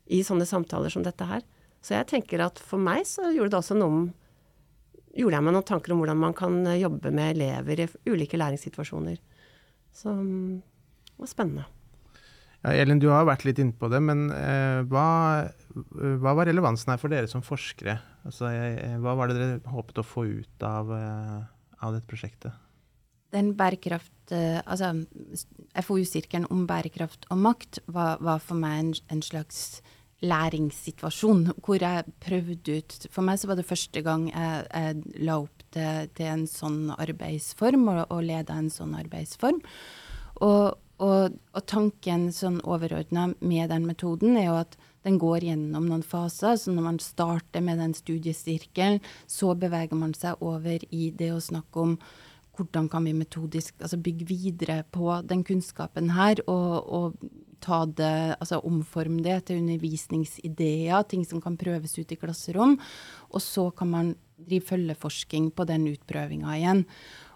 i 0.10 0.24
sånne 0.26 0.50
samtaler 0.50 0.90
som 0.90 1.06
dette 1.06 1.30
her? 1.30 1.46
Så 1.90 1.98
jeg 1.98 2.06
tenker 2.12 2.44
at 2.46 2.60
for 2.62 2.78
meg 2.82 3.02
så 3.10 3.32
gjorde 3.34 3.56
det 3.56 3.64
også 3.64 3.78
noe 3.80 4.10
Gjorde 5.18 5.40
jeg 5.40 5.42
meg 5.42 5.56
noen 5.56 5.66
tanker 5.66 5.92
om 5.96 6.04
hvordan 6.04 6.20
man 6.22 6.36
kan 6.38 6.60
eh, 6.70 6.84
jobbe 6.84 7.10
med 7.10 7.32
elever 7.34 7.80
i 7.82 7.86
ulike 8.14 8.38
læringssituasjoner. 8.38 9.18
Så 9.90 10.14
mm, 10.14 10.60
det 11.10 11.24
var 11.24 11.32
spennende. 11.32 11.66
Ja, 12.62 12.76
Elin, 12.78 13.02
du 13.02 13.08
har 13.10 13.26
vært 13.28 13.48
litt 13.48 13.58
inne 13.60 13.74
på 13.74 13.90
det, 13.92 14.04
men 14.06 14.28
eh, 14.36 14.86
hva, 14.92 15.08
hva, 15.74 16.36
var 16.38 16.46
relevansen 16.52 16.94
her 16.94 17.02
for 17.02 17.12
dere 17.12 17.28
som 17.32 17.42
forskere? 17.44 17.98
Altså, 18.22 18.52
jeg, 18.54 18.96
hva 19.02 19.18
var 19.18 19.34
det 19.34 19.40
dere 19.40 19.74
håpet 19.74 20.04
å 20.04 20.06
få 20.06 20.28
ut 20.30 20.66
av, 20.70 20.94
eh, 20.94 21.38
av 21.82 21.98
dette 21.98 22.10
prosjektet? 22.14 22.66
Den 23.34 23.56
bærekraft, 23.58 24.34
eh, 24.36 24.62
altså 24.62 24.94
FoU-sirkelen 25.90 26.46
om 26.54 26.68
bærekraft 26.70 27.26
og 27.34 27.42
makt 27.50 27.82
var, 27.90 28.22
var 28.22 28.46
for 28.46 28.62
meg 28.62 28.84
en, 28.84 28.94
en 29.18 29.26
slags 29.26 29.80
læringssituasjon 30.26 31.46
hvor 31.64 31.80
jeg 31.80 32.04
prøvde 32.20 32.80
ut 32.82 33.08
For 33.12 33.24
meg 33.24 33.40
så 33.40 33.48
var 33.48 33.60
det 33.60 33.68
første 33.70 34.04
gang 34.04 34.28
jeg, 34.32 34.68
jeg 34.74 35.24
la 35.24 35.40
opp 35.46 35.64
til, 35.72 36.12
til, 36.18 36.28
en 36.28 36.46
sånn 36.50 36.92
arbeidsform, 36.98 37.88
og, 37.94 38.04
og 38.10 38.24
leda 38.26 38.58
en 38.58 38.72
sånn 38.74 38.96
arbeidsform. 39.00 39.64
Og, 40.42 40.78
Og, 41.00 41.36
og 41.56 41.64
tanken 41.64 42.26
sånn 42.36 42.58
overordna 42.68 43.30
med 43.40 43.70
den 43.72 43.86
metoden 43.88 44.36
er 44.36 44.50
jo 44.50 44.56
at 44.60 44.74
den 45.08 45.16
går 45.16 45.46
gjennom 45.48 45.86
noen 45.88 46.04
faser. 46.04 46.58
Så 46.60 46.74
når 46.76 46.84
man 46.84 47.00
starter 47.00 47.64
med 47.64 47.80
den 47.80 47.94
studiesirkelen, 47.96 49.00
så 49.24 49.54
beveger 49.56 49.96
man 49.96 50.12
seg 50.18 50.42
over 50.44 50.84
i 50.92 51.08
det 51.16 51.32
å 51.32 51.40
snakke 51.40 51.86
om 51.86 51.94
hvordan 52.60 52.90
kan 52.92 53.08
vi 53.08 53.16
metodisk 53.18 53.80
altså 53.80 54.00
bygge 54.04 54.28
videre 54.30 54.82
på 54.92 55.22
den 55.28 55.46
kunnskapen 55.48 56.12
her, 56.16 56.44
og, 56.52 56.74
og 56.86 57.30
ta 57.64 57.84
det, 57.86 58.36
altså 58.40 58.62
omforme 58.68 59.24
det 59.24 59.40
til 59.48 59.62
undervisningsideer, 59.64 61.08
ting 61.10 61.26
som 61.28 61.42
kan 61.44 61.58
prøves 61.60 61.98
ut 62.00 62.12
i 62.12 62.20
klasserom. 62.20 62.78
Og 63.32 63.44
så 63.44 63.70
kan 63.76 63.92
man 63.92 64.14
drive 64.40 64.68
følgeforsking 64.70 65.52
på 65.56 65.66
den 65.68 65.90
utprøvinga 65.92 66.56
igjen. 66.56 66.86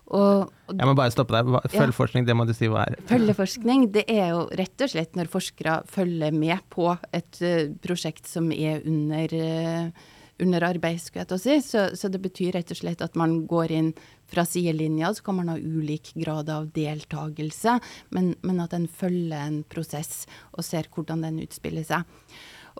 Og, 0.04 0.50
og, 0.68 0.74
jeg 0.76 0.88
må 0.88 0.96
bare 1.00 1.14
stoppe 1.14 1.36
deg. 1.36 1.52
Følgeforskning, 1.72 2.26
ja. 2.26 2.32
det 2.32 2.36
må 2.36 2.46
du 2.48 2.54
si 2.56 2.68
hva 2.72 2.84
er. 2.90 2.98
Følgeforskning, 3.08 3.88
det 3.96 4.04
er 4.12 4.34
jo 4.34 4.44
rett 4.60 4.84
og 4.84 4.92
slett 4.92 5.16
når 5.18 5.32
forskere 5.32 5.78
følger 5.90 6.36
med 6.36 6.60
på 6.74 6.90
et 7.16 7.40
uh, 7.44 7.72
prosjekt 7.84 8.28
som 8.30 8.52
er 8.52 8.84
under, 8.90 9.38
uh, 9.40 10.12
under 10.44 10.68
arbeid, 10.68 11.00
skulle 11.02 11.24
jeg 11.24 11.32
til 11.32 11.40
å 11.40 11.44
si. 11.46 11.58
Så, 11.64 11.86
så, 12.00 12.12
det 12.12 12.22
betyr 12.24 12.58
rett 12.58 12.76
og 12.76 12.82
slett 12.84 13.04
at 13.06 13.16
man 13.20 13.42
går 13.50 13.76
inn 13.80 13.94
fra 14.34 14.46
sidelinja, 14.48 15.14
så 15.14 15.26
kan 15.26 15.40
man 15.40 15.54
ha 15.54 15.58
ulik 15.60 16.14
grad 16.18 16.50
av 16.54 16.72
deltakelse, 16.76 17.78
men, 18.16 18.34
men 18.42 18.64
at 18.64 18.76
en 18.78 18.90
følger 18.90 19.38
en 19.40 19.62
prosess 19.70 20.26
og 20.52 20.66
ser 20.66 20.90
hvordan 20.94 21.26
den 21.28 21.42
utspiller 21.46 21.86
seg. 21.88 22.08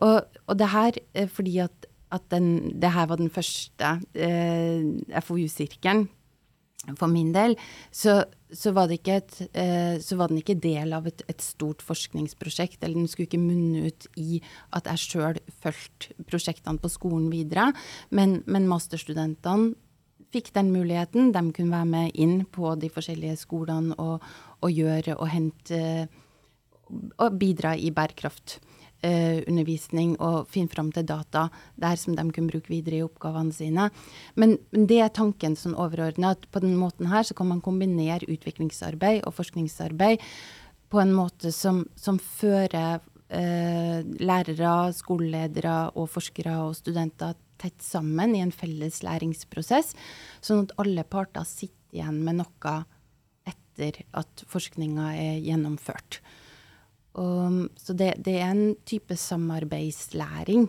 Og, 0.02 0.24
og 0.50 0.58
det 0.58 0.72
her 0.74 0.98
fordi 1.30 1.60
at, 1.62 1.88
at 2.14 2.26
den, 2.34 2.74
det 2.82 2.94
her 2.96 3.08
var 3.12 3.22
den 3.22 3.32
første 3.34 3.96
eh, 4.18 5.22
FoU-sirkelen 5.22 6.08
for 7.00 7.08
min 7.08 7.32
del, 7.32 7.56
så, 7.96 8.18
så, 8.52 8.74
var 8.76 8.92
et, 8.92 9.38
eh, 9.56 9.96
så, 10.04 10.18
var 10.20 10.32
den 10.32 10.42
ikke 10.42 10.58
del 10.60 10.92
av 10.96 11.08
et, 11.08 11.24
et, 11.32 11.42
stort 11.42 11.84
forskningsprosjekt. 11.86 12.82
Eller 12.84 13.00
den 13.00 13.08
skulle 13.08 13.30
ikke 13.30 13.40
munne 13.40 13.88
ut 13.88 14.08
i 14.20 14.42
at 14.76 14.90
jeg 14.92 15.04
sjøl 15.06 15.40
fulgte 15.64 16.28
prosjektene 16.28 16.82
på 16.84 16.92
skolen 16.92 17.30
videre. 17.32 17.70
Men, 18.12 18.42
men, 18.46 18.68
masterstudentene 18.68 19.78
fikk 20.34 20.54
den 20.56 20.72
muligheten. 20.74 21.32
De 21.36 21.44
kunne 21.54 21.76
være 21.76 21.90
med 21.90 22.12
inn 22.20 22.46
på 22.50 22.76
de 22.80 22.90
forskjellige 22.94 23.38
skolene 23.46 23.96
og, 24.02 24.16
og 24.64 24.70
gjøre 24.74 25.18
og 25.18 25.28
hente 25.32 26.08
og 26.94 27.38
bidra 27.40 27.76
i 27.80 27.92
bærekraftundervisning 27.96 30.10
eh, 30.14 30.22
og 30.22 30.48
finne 30.52 30.70
fram 30.70 30.92
til 30.94 31.06
data 31.10 31.50
der 31.80 31.96
som 32.00 32.16
de 32.18 32.32
kunne 32.32 32.52
bruke 32.52 32.70
videre 32.72 32.96
i 33.00 33.06
oppgavene 33.06 33.54
sine. 33.56 33.90
Men, 34.36 34.58
det 34.74 35.00
er 35.02 35.10
tanken 35.16 35.56
sånn 35.60 35.76
overordna, 35.80 36.30
at 36.36 36.42
på 36.52 36.60
den 36.64 36.76
måten 36.80 37.06
her 37.12 37.24
så 37.26 37.34
kan 37.38 37.48
man 37.50 37.66
kombinere 37.66 38.30
utviklingsarbeid 38.30 39.20
og 39.28 39.34
forskningsarbeid 39.40 40.18
på 40.94 40.98
en 41.02 41.14
måte 41.16 41.52
som, 41.56 41.78
som 41.98 42.20
fører 42.22 43.00
eh, 43.34 44.00
lærere, 44.22 44.94
skoleledere 44.94 45.78
og 45.98 46.06
forskere 46.14 46.54
og 46.68 46.76
studenter 46.78 47.34
tett 47.64 47.84
sammen 47.84 48.36
i 48.36 48.44
en 48.44 48.54
felles 48.54 49.02
læringsprosess, 49.06 49.94
sånn 50.44 50.68
at 50.68 50.76
alle 50.84 51.08
parter 51.08 51.48
sitter 51.48 51.80
igjen 51.94 52.20
med 52.26 52.42
noe 52.42 52.78
etter 53.48 54.04
at 54.18 54.46
forskninga 54.50 55.14
er 55.18 55.42
gjennomført. 55.44 56.20
Og, 57.22 57.68
så 57.78 57.94
det, 57.98 58.16
det, 58.26 58.40
er 58.42 58.54
en 58.54 58.74
type 58.90 59.16
samarbeidslæring. 59.20 60.68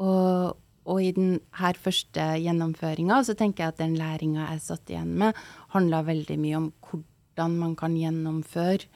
Og, 0.00 0.56
og 0.86 1.02
i 1.02 1.12
denne 1.16 1.72
første 1.80 2.28
gjennomføringa 2.40 3.22
så 3.26 3.36
tenker 3.36 3.66
jeg 3.66 3.74
at 3.74 3.82
den 3.82 3.96
læringa 3.98 4.48
jeg 4.54 4.64
satt 4.64 4.92
igjen 4.92 5.12
med, 5.20 5.36
handla 5.74 6.04
veldig 6.06 6.38
mye 6.40 6.60
om 6.60 6.70
hvordan 6.88 7.58
man 7.60 7.74
kan 7.76 7.96
gjennomføre 7.98 8.88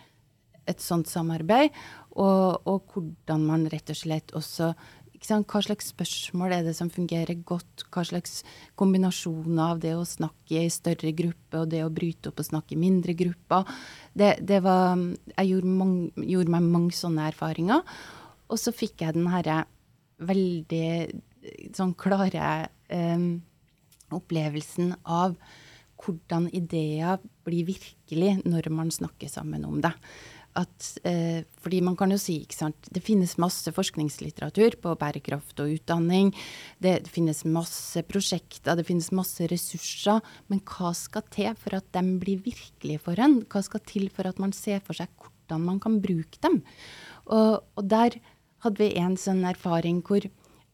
et 0.69 0.83
sånt 0.85 1.09
samarbeid, 1.11 1.73
og, 2.21 2.67
og 2.69 2.93
hvordan 2.93 3.45
man 3.49 3.69
rett 3.73 3.91
og 3.93 3.99
slett 3.99 4.35
også 4.37 4.73
hva 5.21 5.61
slags 5.63 5.91
spørsmål 5.93 6.55
er 6.57 6.63
det 6.65 6.75
som 6.79 6.91
fungerer 6.91 7.43
godt? 7.45 7.85
Hva 7.93 8.05
slags 8.09 8.41
kombinasjoner 8.81 9.75
av 9.75 9.83
det 9.83 9.93
å 9.95 10.07
snakke 10.09 10.63
i 10.65 10.73
større 10.73 11.13
gruppe 11.13 11.61
og 11.61 11.69
det 11.71 11.83
å 11.85 11.93
bryte 11.93 12.31
opp 12.31 12.41
og 12.41 12.49
snakke 12.49 12.75
i 12.75 12.81
mindre 12.81 13.15
grupper? 13.15 13.69
Det, 14.17 14.39
det 14.41 14.63
var, 14.65 14.97
jeg 15.37 15.53
gjorde, 15.53 15.75
mange, 15.77 16.11
gjorde, 16.25 16.55
meg 16.57 16.71
mange 16.73 16.97
sånne 16.97 17.29
erfaringer. 17.31 17.85
Og 18.51 18.59
så 18.59 18.73
fikk 18.73 19.05
jeg 19.05 19.19
den 19.19 19.29
herre 19.31 19.65
veldig 20.21 20.87
sånn 21.77 21.95
klare 22.01 22.69
eh, 22.89 23.27
opplevelsen 24.11 24.95
av 25.05 25.37
hvordan 26.01 26.49
ideer 26.57 27.21
blir 27.45 27.67
virkelig 27.69 28.39
når 28.49 28.71
man 28.73 28.93
snakker 28.93 29.29
sammen 29.29 29.67
om 29.69 29.83
det 29.85 29.93
at 30.59 30.87
eh, 31.07 31.45
Fordi 31.63 31.81
man 31.85 31.97
kan 31.97 32.11
jo 32.11 32.19
si, 32.19 32.41
ikke 32.43 32.57
sant 32.57 32.89
Det 32.91 33.03
finnes 33.05 33.37
masse 33.39 33.71
forskningslitteratur 33.75 34.79
på 34.83 34.95
bærekraft 34.99 35.61
og 35.63 35.77
utdanning. 35.77 36.33
Det, 36.83 37.05
det, 37.05 37.13
finnes 37.13 37.45
masse 37.45 38.03
prosjekter, 38.09 38.75
det 38.77 38.87
finnes 38.89 39.13
masse 39.15 39.47
ressurser. 39.51 40.19
Men 40.51 40.63
hva 40.67 40.91
skal 40.97 41.27
til 41.31 41.55
for 41.61 41.79
at 41.79 41.87
de 41.95 42.03
blir 42.23 42.43
virkelige 42.43 43.05
for 43.05 43.21
en? 43.23 43.41
Hva 43.47 43.63
skal 43.67 43.85
til 43.87 44.11
for 44.11 44.27
at 44.27 44.43
man 44.43 44.55
ser 44.57 44.83
for 44.83 44.99
seg 44.99 45.11
hvordan 45.21 45.67
man 45.69 45.81
kan 45.83 46.01
bruke 46.03 46.43
dem? 46.43 46.63
Og, 47.31 47.63
og 47.79 47.87
der 47.91 48.19
hadde 48.65 48.83
vi 48.83 48.93
en 49.01 49.17
sånn 49.21 49.45
erfaring 49.49 50.03
hvor 50.05 50.27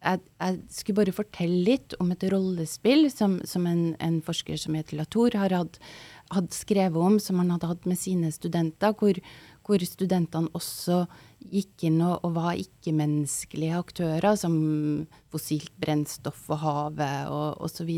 jeg, 0.07 0.21
jeg, 0.41 0.59
skulle 0.71 1.01
bare 1.01 1.15
fortelle 1.15 1.63
litt 1.67 1.97
om 2.03 2.13
et 2.15 2.27
rollespill 2.31 3.09
som, 3.13 3.39
som 3.49 3.67
en, 3.69 3.95
en, 4.03 4.21
forsker 4.25 4.59
som 4.61 4.77
heter 4.79 5.01
Latour 5.01 5.37
har 5.39 5.55
hatt, 5.57 5.81
skrevet 6.55 6.99
om, 7.01 7.19
som 7.23 7.41
han 7.43 7.53
hadde 7.55 7.71
hatt 7.71 7.89
med 7.89 7.99
sine 8.01 8.31
studenter, 8.35 8.95
hvor, 8.99 9.19
hvor 9.67 9.83
studentene 9.83 10.53
også 10.55 11.03
gikk 11.51 11.87
inn 11.89 11.99
og, 12.05 12.21
og 12.27 12.37
var 12.37 12.61
ikke-menneskelige 12.61 13.79
aktører, 13.79 14.37
som 14.39 14.55
fossilt 15.33 15.73
brennstoff 15.83 16.47
og 16.55 16.63
havet 16.63 17.33
og 17.33 17.67
osv. 17.67 17.91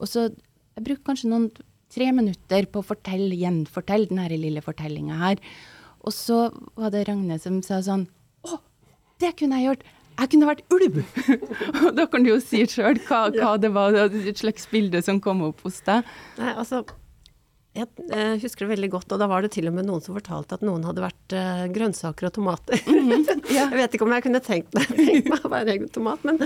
Og 0.00 0.06
så 0.08 0.28
jeg 0.30 0.86
brukte 0.86 1.08
kanskje 1.10 1.30
noen 1.32 1.50
tre 1.90 2.10
minutter 2.14 2.68
på 2.70 2.80
å 2.80 2.86
fortelle, 2.86 3.34
gjenfortelle 3.36 4.10
denne 4.10 4.28
lille 4.32 4.62
fortellinga 4.64 5.18
her. 5.20 5.40
Og 6.06 6.14
så 6.16 6.46
var 6.78 6.94
det 6.94 7.06
Ragne 7.08 7.36
som 7.42 7.58
sa 7.66 7.82
sånn 7.84 8.06
Å, 8.48 8.60
det 9.20 9.34
kunne 9.36 9.58
jeg 9.58 9.68
gjort! 9.68 9.88
Jeg 10.20 10.30
kunne 10.32 10.48
vært 10.48 10.74
ulv! 10.74 10.96
Og 11.84 11.90
da 11.96 12.06
kan 12.12 12.24
du 12.24 12.30
jo 12.32 12.38
si 12.44 12.62
sjøl 12.68 12.98
hva, 13.06 13.26
hva, 13.34 13.54
det 13.60 13.70
var, 13.72 13.96
et 13.96 14.40
slags 14.40 14.66
bilde 14.70 15.00
som 15.04 15.20
kom 15.20 15.42
opp 15.46 15.62
hos 15.64 15.80
deg. 15.86 16.08
Nei, 16.40 16.52
altså, 16.52 16.82
jeg 17.70 17.86
eh, 18.10 18.34
husker 18.42 18.66
det 18.66 18.72
veldig 18.72 18.88
godt, 18.90 19.12
og 19.14 19.20
da 19.22 19.28
var 19.30 19.44
det 19.44 19.52
til 19.54 19.70
og 19.70 19.76
med 19.76 19.86
noen 19.86 20.02
som 20.02 20.16
fortalte 20.16 20.56
at 20.56 20.64
noen 20.66 20.82
hadde 20.88 21.04
vært 21.04 21.34
uh, 21.38 21.68
grønnsaker 21.70 22.26
og 22.26 22.32
tomater. 22.34 22.80
Mm 22.90 23.10
-hmm. 23.10 23.44
ja. 23.54 23.68
jeg 23.70 23.78
vet 23.78 23.94
ikke 23.94 24.04
om 24.04 24.12
jeg 24.12 24.22
kunne 24.22 24.40
tenkt 24.40 24.74
meg, 24.74 24.86
tenkt 24.96 25.28
meg 25.30 25.44
å 25.44 25.52
være 25.52 25.70
egen 25.76 25.88
tomat, 25.88 26.24
men, 26.24 26.40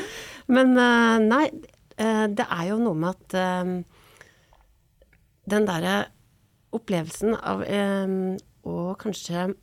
men 0.47 0.77
uh, 0.77 1.19
nei. 1.19 1.51
Det 1.95 2.47
er 2.51 2.65
jo 2.69 2.79
noe 2.83 2.95
med 2.95 3.09
at 3.15 3.85
den 5.47 5.67
derre 5.69 6.09
opplevelsen 6.75 7.37
av 7.39 7.63
å 8.67 8.95
kanskje 8.99 9.55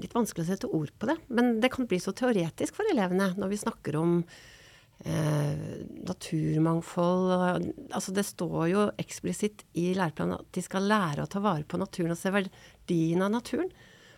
Litt 0.00 0.14
vanskelig 0.14 0.46
å 0.46 0.48
sette 0.48 0.70
ord 0.72 0.90
på 0.98 1.06
det, 1.06 1.18
men 1.28 1.60
det 1.60 1.68
kan 1.72 1.86
bli 1.86 1.98
så 2.00 2.12
teoretisk 2.12 2.74
for 2.74 2.84
elevene 2.90 3.34
når 3.36 3.48
vi 3.48 3.56
snakker 3.60 3.96
om 3.96 4.24
eh, 5.04 5.82
naturmangfold 6.06 7.30
Altså 7.92 8.14
det 8.16 8.26
står 8.26 8.64
jo 8.72 8.86
eksplisitt 9.02 9.66
i 9.76 9.90
læreplanen 9.96 10.38
at 10.40 10.50
de 10.56 10.64
skal 10.64 10.88
lære 10.88 11.24
å 11.24 11.30
ta 11.30 11.42
vare 11.44 11.66
på 11.68 11.80
naturen 11.80 12.14
og 12.14 12.20
se 12.20 12.32
verdien 12.34 13.24
av 13.24 13.34
naturen. 13.34 13.70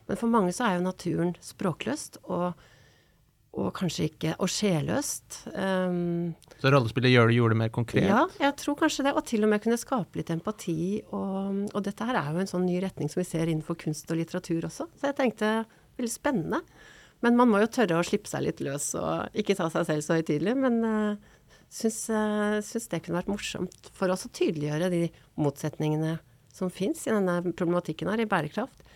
Men 0.08 0.20
for 0.20 0.32
mange 0.32 0.54
så 0.56 0.68
er 0.68 0.78
jo 0.78 0.87
naturen 0.87 1.35
språkløst 1.44 2.20
og, 2.25 2.61
og 3.58 3.68
kanskje 3.76 4.08
ikke 4.08 4.37
Og 4.40 4.49
sjelløst. 4.52 5.42
Um, 5.52 6.32
så 6.62 6.73
rollespillet 6.73 7.12
gjør 7.12 7.28
det, 7.28 7.37
gjorde 7.37 7.56
det 7.56 7.62
mer 7.64 7.75
konkret? 7.75 8.08
Ja, 8.08 8.23
jeg 8.40 8.56
tror 8.62 8.78
kanskje 8.80 9.08
det. 9.08 9.16
Og 9.18 9.26
til 9.28 9.44
og 9.44 9.52
med 9.52 9.62
kunne 9.64 9.80
skape 9.80 10.20
litt 10.20 10.32
empati. 10.32 11.02
Og, 11.12 11.66
og 11.75 11.85
dette 11.85 12.08
her 12.08 12.20
er 12.23 12.32
jo 12.32 12.44
en 12.44 12.50
sånn 12.50 12.66
ny 12.68 12.80
retning 12.85 13.12
som 13.12 13.20
vi 13.20 13.28
ser 13.28 13.50
innenfor 13.50 13.78
kunst 13.82 14.08
og 14.11 14.20
litteratur 14.20 14.70
også. 14.70 14.88
Så 14.97 15.11
jeg 15.11 15.18
tenkte 15.20 15.52
veldig 15.99 16.12
spennende. 16.14 16.62
Men 17.25 17.38
man 17.38 17.50
må 17.50 17.62
jo 17.62 17.70
tørre 17.70 17.98
å 17.98 18.06
slippe 18.06 18.30
seg 18.30 18.44
litt 18.44 18.60
løs 18.62 18.92
og 18.98 19.38
ikke 19.38 19.56
ta 19.58 19.66
seg 19.72 19.88
selv 19.88 20.04
så 20.06 20.18
høytidelig. 20.18 20.54
Men 20.62 20.78
uh, 20.87 21.54
syns, 21.72 22.04
uh, 22.12 22.58
det 22.62 23.00
kunne 23.02 23.18
vært 23.18 23.32
morsomt 23.32 23.90
for 23.96 24.12
oss 24.14 24.26
å 24.28 24.32
tydeliggjøre 24.34 24.90
de 24.94 25.02
motsetningene 25.40 26.18
som 26.54 26.70
fins 26.75 27.04
i 27.06 27.14
denne 27.14 27.40
problematikken 27.50 28.10
her, 28.10 28.22
i 28.22 28.30
bærekraft. 28.30 28.87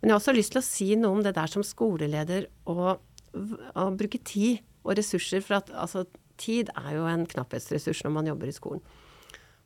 Men 0.00 0.10
jeg 0.10 0.14
har 0.14 0.22
også 0.22 0.36
lyst 0.36 0.54
til 0.54 0.62
å 0.62 0.66
si 0.66 0.88
noe 0.96 1.18
om 1.18 1.22
det 1.24 1.34
der 1.36 1.50
som 1.50 1.64
skoleleder 1.66 2.48
å, 2.70 2.94
å 2.96 3.86
bruke 3.98 4.20
tid 4.22 4.62
og 4.86 4.96
ressurser. 4.96 5.44
For 5.44 5.60
at 5.60 5.72
altså, 5.72 6.06
tid 6.40 6.72
er 6.76 6.94
jo 6.96 7.08
en 7.10 7.26
knapphetsressurs 7.28 8.04
når 8.06 8.14
man 8.16 8.30
jobber 8.32 8.48
i 8.48 8.56
skolen. 8.56 8.84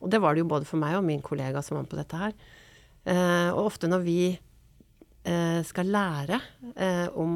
Og 0.02 0.11
det 0.11 0.18
var 0.23 0.35
det 0.35 0.42
jo 0.42 0.50
både 0.50 0.66
for 0.66 0.82
meg 0.82 0.97
og 0.99 1.06
min 1.06 1.23
kollega 1.23 1.62
som 1.62 1.76
var 1.76 1.85
med 1.85 1.92
på 1.92 2.00
dette 2.00 2.18
her. 2.18 2.35
Uh, 3.02 3.50
og 3.54 3.68
ofte 3.68 3.90
når 3.90 4.02
vi 4.06 4.18
Eh, 4.32 4.51
skal 5.62 5.87
lære 5.87 6.41
eh, 6.75 7.07
om 7.14 7.35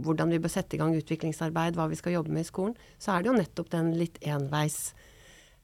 hvordan 0.00 0.30
vi 0.32 0.38
bør 0.40 0.52
sette 0.52 0.76
i 0.76 0.80
gang 0.80 0.94
utviklingsarbeid, 0.96 1.76
hva 1.76 1.84
vi 1.90 1.98
skal 1.98 2.14
jobbe 2.14 2.32
med 2.32 2.46
i 2.46 2.48
skolen, 2.48 2.72
så 2.96 3.12
er 3.12 3.22
det 3.22 3.28
jo 3.28 3.36
nettopp 3.36 3.68
den 3.74 3.90
litt 4.00 4.16
enveis 4.24 4.94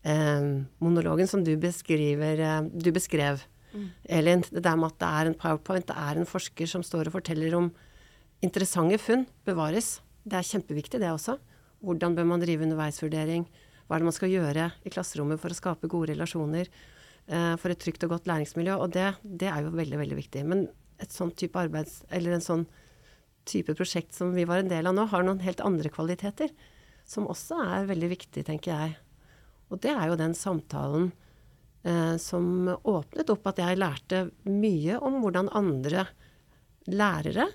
eh, 0.04 0.61
monologen 0.85 1.30
som 1.30 1.44
du 1.47 1.54
beskriver 1.56 2.68
Du 2.68 2.90
beskrev 2.92 3.40
mm. 3.73 3.88
Elin. 4.18 4.44
Det 4.44 4.61
der 4.66 4.76
med 4.76 4.92
at 4.92 5.00
det 5.00 5.11
er 5.11 5.30
en 5.30 5.40
powerpoint, 5.40 5.88
det 5.88 5.97
er 5.97 6.21
en 6.21 6.28
forsker 6.28 6.68
som 6.68 6.85
står 6.85 7.09
og 7.09 7.16
forteller 7.16 7.56
om 7.56 7.73
interessante 8.44 9.00
funn, 9.00 9.25
bevares. 9.49 10.00
Det 10.25 10.37
er 10.37 10.50
kjempeviktig, 10.50 11.00
det 11.00 11.12
også. 11.12 11.38
Hvordan 11.85 12.16
bør 12.16 12.28
man 12.28 12.44
drive 12.44 12.64
underveisvurdering? 12.66 13.49
Hva 13.85 13.97
er 13.97 14.04
det 14.04 14.09
man 14.09 14.16
skal 14.16 14.33
gjøre 14.33 14.71
i 14.85 14.92
klasserommet 14.92 15.40
for 15.40 15.52
å 15.52 15.56
skape 15.56 15.88
gode 15.92 16.12
relasjoner? 16.12 16.68
Eh, 17.25 17.54
for 17.56 17.73
et 17.73 17.80
trygt 17.80 18.04
og 18.04 18.12
godt 18.12 18.28
læringsmiljø. 18.28 18.76
Og 18.85 18.92
det, 18.92 19.14
det, 19.25 19.49
er 19.49 19.64
jo 19.64 19.73
veldig, 19.73 20.00
veldig 20.02 20.18
viktig. 20.18 20.44
Men 20.49 20.66
et 21.02 21.14
sånn 21.14 21.32
type 21.36 21.58
arbeids... 21.58 22.02
Eller 22.14 22.36
en 22.36 22.44
sånn 22.44 22.66
type 23.48 23.74
prosjekt 23.76 24.14
som 24.16 24.32
vi 24.36 24.46
var 24.48 24.62
en 24.62 24.70
del 24.72 24.88
av 24.88 24.96
nå, 24.96 25.06
har 25.10 25.26
noen 25.26 25.42
helt 25.44 25.62
andre 25.64 25.92
kvaliteter. 25.92 26.52
Som 27.08 27.28
også 27.30 27.60
er 27.64 27.90
veldig 27.90 28.12
viktig, 28.14 28.46
tenker 28.46 28.72
jeg. 28.72 28.94
Og 29.72 29.80
det 29.84 29.92
er 29.92 30.08
jo 30.08 30.20
den 30.20 30.36
samtalen 30.38 31.10
eh, 31.84 32.16
som 32.20 32.70
åpnet 32.76 33.32
opp 33.32 33.50
at 33.50 33.60
jeg 33.62 33.80
lærte 33.80 34.26
mye 34.48 35.00
om 35.02 35.20
hvordan 35.22 35.52
andre 35.56 36.06
lærere 36.90 37.48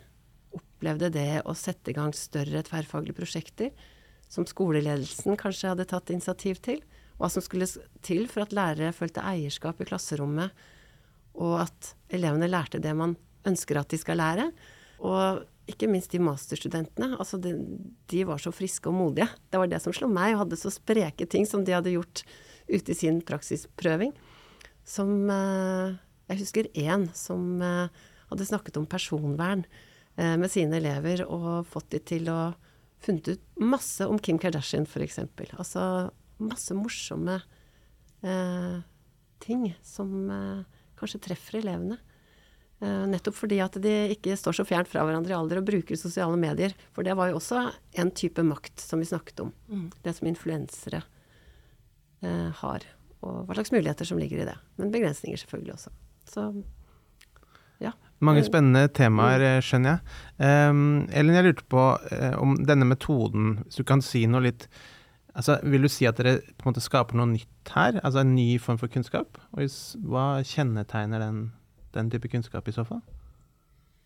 opplevde 0.55 1.11
det 1.13 1.41
å 1.45 1.53
sette 1.57 1.91
i 1.91 1.97
gang 1.97 2.13
større 2.17 2.63
tverrfaglige 2.65 3.17
prosjekter 3.17 3.73
som 4.29 4.45
skoleledelsen 4.45 5.37
kanskje 5.39 5.71
hadde 5.71 5.87
tatt 5.89 6.11
initiativ 6.13 6.61
til. 6.65 6.81
Hva 7.19 7.29
som 7.33 7.43
skulle 7.43 7.67
til 8.05 8.27
for 8.31 8.45
at 8.45 8.53
lærere 8.55 8.95
følte 8.95 9.25
eierskap 9.25 9.81
i 9.81 9.87
klasserommet, 9.89 10.53
og 11.39 11.55
at 11.65 11.93
elevene 12.13 12.49
lærte 12.49 12.81
det 12.81 12.93
man 12.97 13.15
ønsker 13.47 13.79
at 13.79 13.89
de 13.91 13.99
skal 14.01 14.19
lære. 14.19 14.49
Og 14.99 15.45
ikke 15.69 15.89
minst 15.91 16.11
de 16.11 16.21
masterstudentene. 16.23 17.13
Altså 17.21 17.39
de, 17.41 17.53
de, 18.09 18.23
var 18.27 18.41
så 18.41 18.51
friske 18.55 18.89
og 18.89 18.97
modige. 18.97 19.29
Det 19.51 19.61
var 19.61 19.69
det 19.69 19.81
som 19.83 19.95
slo 19.95 20.09
meg, 20.11 20.33
og 20.33 20.45
hadde 20.45 20.59
så 20.59 20.71
spreke 20.73 21.27
ting 21.29 21.47
som 21.47 21.63
de 21.65 21.75
hadde 21.75 21.93
gjort 21.93 22.23
ute 22.69 22.93
i 22.93 22.97
sin 22.97 23.21
praksisprøving. 23.25 24.13
Som 24.87 25.29
eh, 25.29 25.97
Jeg 26.29 26.41
husker 26.41 26.71
én 26.77 27.07
som 27.17 27.61
eh, 27.61 28.01
hadde 28.31 28.49
snakket 28.49 28.77
om 28.81 28.89
personvern 28.89 29.63
eh, 30.17 30.35
med 30.37 30.49
sine 30.51 30.81
elever, 30.81 31.25
og 31.29 31.67
fått 31.69 31.91
de 31.93 32.01
til 32.15 32.29
å 32.33 32.39
funnet 32.99 33.31
ut 33.31 33.43
masse 33.63 34.05
om 34.05 34.19
Kim 34.19 34.39
Kardashian, 34.41 34.87
f.eks. 34.89 35.21
Altså 35.55 35.83
masse 36.39 36.75
morsomme 36.75 37.39
eh, 38.25 38.77
ting 39.43 39.69
som 39.85 40.29
eh, 40.33 40.79
kanskje 40.99 41.21
treffer 41.29 41.61
elevene. 41.61 41.99
Uh, 42.79 43.03
nettopp 43.11 43.35
fordi 43.35 43.57
at 43.59 43.75
de 43.83 43.93
ikke 44.13 44.37
står 44.39 44.55
så 44.55 44.63
fjernt 44.63 44.87
fra 44.87 45.03
hverandre 45.03 45.33
i 45.33 45.35
alder 45.35 45.59
og 45.59 45.67
bruker 45.67 45.99
sosiale 45.99 46.37
medier. 46.39 46.75
For 46.95 47.03
det 47.03 47.17
var 47.19 47.31
jo 47.31 47.39
også 47.41 47.65
en 47.99 48.11
type 48.15 48.43
makt 48.47 48.79
som 48.79 49.03
vi 49.03 49.09
snakket 49.09 49.43
om. 49.43 49.51
Mm. 49.67 49.89
Det 50.05 50.13
som 50.15 50.29
influensere 50.31 51.01
eh, 52.23 52.47
har. 52.61 52.87
Og 53.19 53.41
hva 53.43 53.57
slags 53.57 53.73
muligheter 53.75 54.07
som 54.07 54.21
ligger 54.21 54.39
i 54.39 54.47
det. 54.47 54.55
Men 54.79 54.93
begrensninger 54.95 55.41
selvfølgelig 55.41 55.75
også. 55.75 55.91
Så 56.31 56.45
ja. 57.83 57.91
Mange 58.23 58.45
spennende 58.47 58.87
temaer, 58.95 59.43
mm. 59.43 59.65
skjønner 59.67 59.97
jeg. 59.97 60.15
Um, 60.71 60.87
Ellen, 61.11 61.35
jeg 61.35 61.49
lurte 61.49 61.67
på 61.71 61.83
uh, 61.99 62.33
om 62.39 62.57
denne 62.67 62.87
metoden, 62.87 63.57
hvis 63.65 63.79
du 63.79 63.85
kan 63.87 64.03
si 64.03 64.25
noe 64.27 64.43
litt 64.47 64.67
altså, 65.35 65.59
Vil 65.63 65.83
du 65.83 65.91
si 65.91 66.07
at 66.07 66.19
dere 66.19 66.39
på 66.59 66.65
en 66.65 66.71
måte 66.71 66.83
skaper 66.83 67.19
noe 67.19 67.31
nytt 67.31 67.71
her? 67.75 67.99
Altså 68.03 68.23
en 68.23 68.35
ny 68.35 68.53
form 68.59 68.79
for 68.79 68.91
kunnskap? 68.91 69.39
Og 69.55 69.67
hva 70.07 70.27
kjennetegner 70.47 71.23
den 71.23 71.47
den 71.95 72.11
type 72.13 72.31
kunnskap 72.31 72.67
i 72.67 72.75
så 72.75 72.85
fall? 72.87 73.01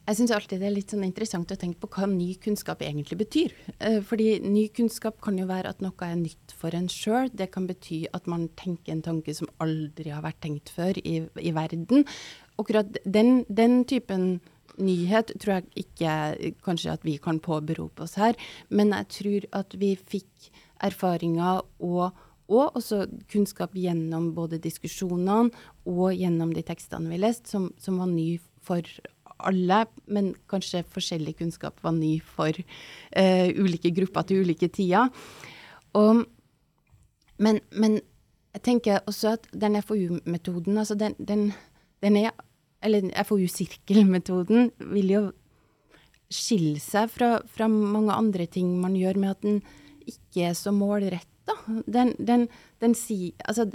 Jeg 0.03 0.17
syns 0.17 0.33
alltid 0.35 0.59
det 0.59 0.67
er 0.67 0.73
litt 0.75 0.91
sånn 0.91 1.05
interessant 1.07 1.51
å 1.53 1.55
tenke 1.55 1.79
på 1.79 1.87
hva 1.95 2.09
ny 2.11 2.33
kunnskap 2.43 2.81
egentlig 2.83 3.15
betyr. 3.21 3.53
Eh, 3.79 4.01
fordi 4.03 4.41
ny 4.43 4.65
kunnskap 4.75 5.21
kan 5.23 5.37
jo 5.39 5.45
være 5.47 5.71
at 5.71 5.79
noe 5.83 5.95
er 6.03 6.17
nytt 6.19 6.51
for 6.59 6.75
en 6.75 6.89
sjøl. 6.91 7.31
Det 7.31 7.47
kan 7.53 7.69
bety 7.69 8.01
at 8.11 8.27
man 8.27 8.49
tenker 8.59 8.91
en 8.91 9.05
tanke 9.05 9.31
som 9.37 9.47
aldri 9.63 10.11
har 10.11 10.25
vært 10.25 10.41
tenkt 10.43 10.73
før 10.75 10.99
i, 10.99 11.21
i 11.39 11.53
verden. 11.55 12.03
Akkurat 12.59 12.99
den, 13.07 13.45
den, 13.47 13.85
typen 13.87 14.41
nyhet 14.75 15.31
tror 15.39 15.61
jeg 15.61 15.85
ikke 15.85 16.51
kanskje 16.67 16.97
at 16.97 17.07
vi 17.07 17.15
kan 17.23 17.39
påberope 17.39 18.03
oss 18.03 18.17
her. 18.19 18.35
Men 18.67 18.91
jeg 18.91 19.11
tror 19.15 19.49
at 19.63 19.79
vi 19.79 19.95
fikk 19.95 20.51
erfaringer 20.83 21.63
og 21.79 22.11
og 22.51 22.75
også 22.77 23.05
kunnskap 23.31 23.75
gjennom 23.77 24.31
både 24.35 24.59
diskusjonene 24.61 25.51
og 25.87 26.15
gjennom 26.15 26.53
de 26.55 26.63
tekstene 26.65 27.11
vi 27.11 27.19
leste, 27.21 27.49
som, 27.49 27.69
som, 27.79 27.99
var 28.01 28.09
ny 28.11 28.35
for 28.63 28.87
alle, 29.43 29.83
men 30.07 30.33
kanskje 30.51 30.83
forskjellig 30.93 31.37
kunnskap 31.39 31.79
var 31.83 31.95
ny 31.95 32.17
for 32.23 32.55
uh, 32.55 33.47
ulike 33.59 33.93
grupper 33.95 34.27
til 34.27 34.43
ulike 34.43 34.69
tider. 34.71 35.11
Og, 35.99 36.23
men, 37.43 37.61
men, 37.71 38.01
jeg 38.53 38.61
tenker 38.67 39.05
også 39.09 39.37
at 39.37 39.47
den 39.49 39.79
FoU-metoden, 39.81 40.77
altså 40.77 40.95
den, 40.95 41.15
den, 41.17 41.47
den 42.05 42.17
er 42.21 42.35
Eller 42.83 43.07
FoU-sirkelmetoden 43.23 44.71
vil 44.91 45.09
jo 45.09 45.21
skille 46.29 46.81
seg 46.83 47.07
fra, 47.09 47.37
fra 47.47 47.69
mange 47.71 48.11
andre 48.11 48.45
ting 48.45 48.73
man 48.81 48.97
gjør, 48.99 49.17
med 49.17 49.29
at 49.29 49.41
den 49.41 49.61
ikke 50.05 50.49
er 50.49 50.57
så 50.57 50.73
målrett 50.75 51.32
da. 51.49 51.57
Den, 51.85 52.13
den, 52.19 52.47
den 52.83 52.95
sier 52.97 53.33
Altså, 53.47 53.67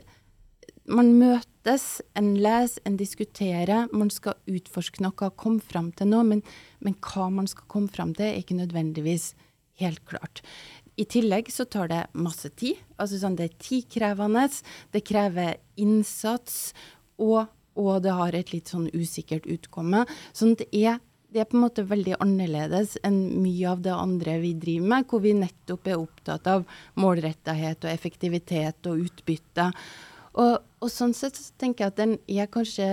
man 0.88 1.12
møtes, 1.20 2.00
en 2.16 2.33
leser, 2.40 2.81
en 2.88 2.96
diskuterer. 2.96 3.90
Man 3.92 4.11
skal 4.12 4.38
utforske 4.48 5.02
noe, 5.04 5.31
komme 5.37 5.61
fram 5.61 5.90
til 5.96 6.11
noe. 6.12 6.24
Men, 6.26 6.42
men 6.85 6.96
hva 7.04 7.28
man 7.33 7.48
skal 7.50 7.68
komme 7.70 7.92
fram 7.92 8.14
til, 8.16 8.31
er 8.31 8.40
ikke 8.40 8.57
nødvendigvis 8.59 9.35
helt 9.83 10.02
klart. 10.09 10.42
I 10.98 11.07
tillegg 11.07 11.52
så 11.54 11.68
tar 11.70 11.90
det 11.92 12.00
masse 12.18 12.50
tid. 12.59 12.81
Altså 12.98 13.20
sånn, 13.20 13.37
det 13.38 13.50
er 13.50 13.61
tidkrevende. 13.62 14.48
Det 14.94 15.04
krever 15.07 15.61
innsats. 15.78 16.72
Og, 17.22 17.44
og 17.78 17.92
det 18.02 18.16
har 18.16 18.35
et 18.35 18.54
litt 18.54 18.72
sånn 18.72 18.88
usikkert 18.96 19.46
utkomme. 19.50 20.07
Sånn 20.33 20.57
det 20.59 20.70
er 20.74 20.98
det 21.33 21.43
er 21.43 21.49
på 21.49 21.59
en 21.59 21.64
måte 21.67 21.85
veldig 21.85 22.17
annerledes 22.25 22.97
enn 23.05 23.19
mye 23.43 23.69
av 23.69 23.83
det 23.85 23.95
andre 23.95 24.38
vi 24.41 24.55
driver 24.57 24.93
med, 24.95 25.09
hvor 25.11 25.25
vi 25.25 25.35
nettopp 25.37 25.91
er 25.91 26.01
opptatt 26.01 26.49
av 26.49 26.69
målrettethet 27.01 27.85
og 27.85 27.93
effektivitet 27.93 28.88
og 28.88 29.09
utbytte. 29.09 29.69
Og, 30.38 30.55
og, 30.79 30.91
sånn 30.93 31.14
sett 31.17 31.35
så 31.35 31.51
tenker 31.59 31.85
jeg 31.85 31.93
at 31.93 31.99
den 31.99 32.12
er 32.31 32.49
kanskje 32.53 32.87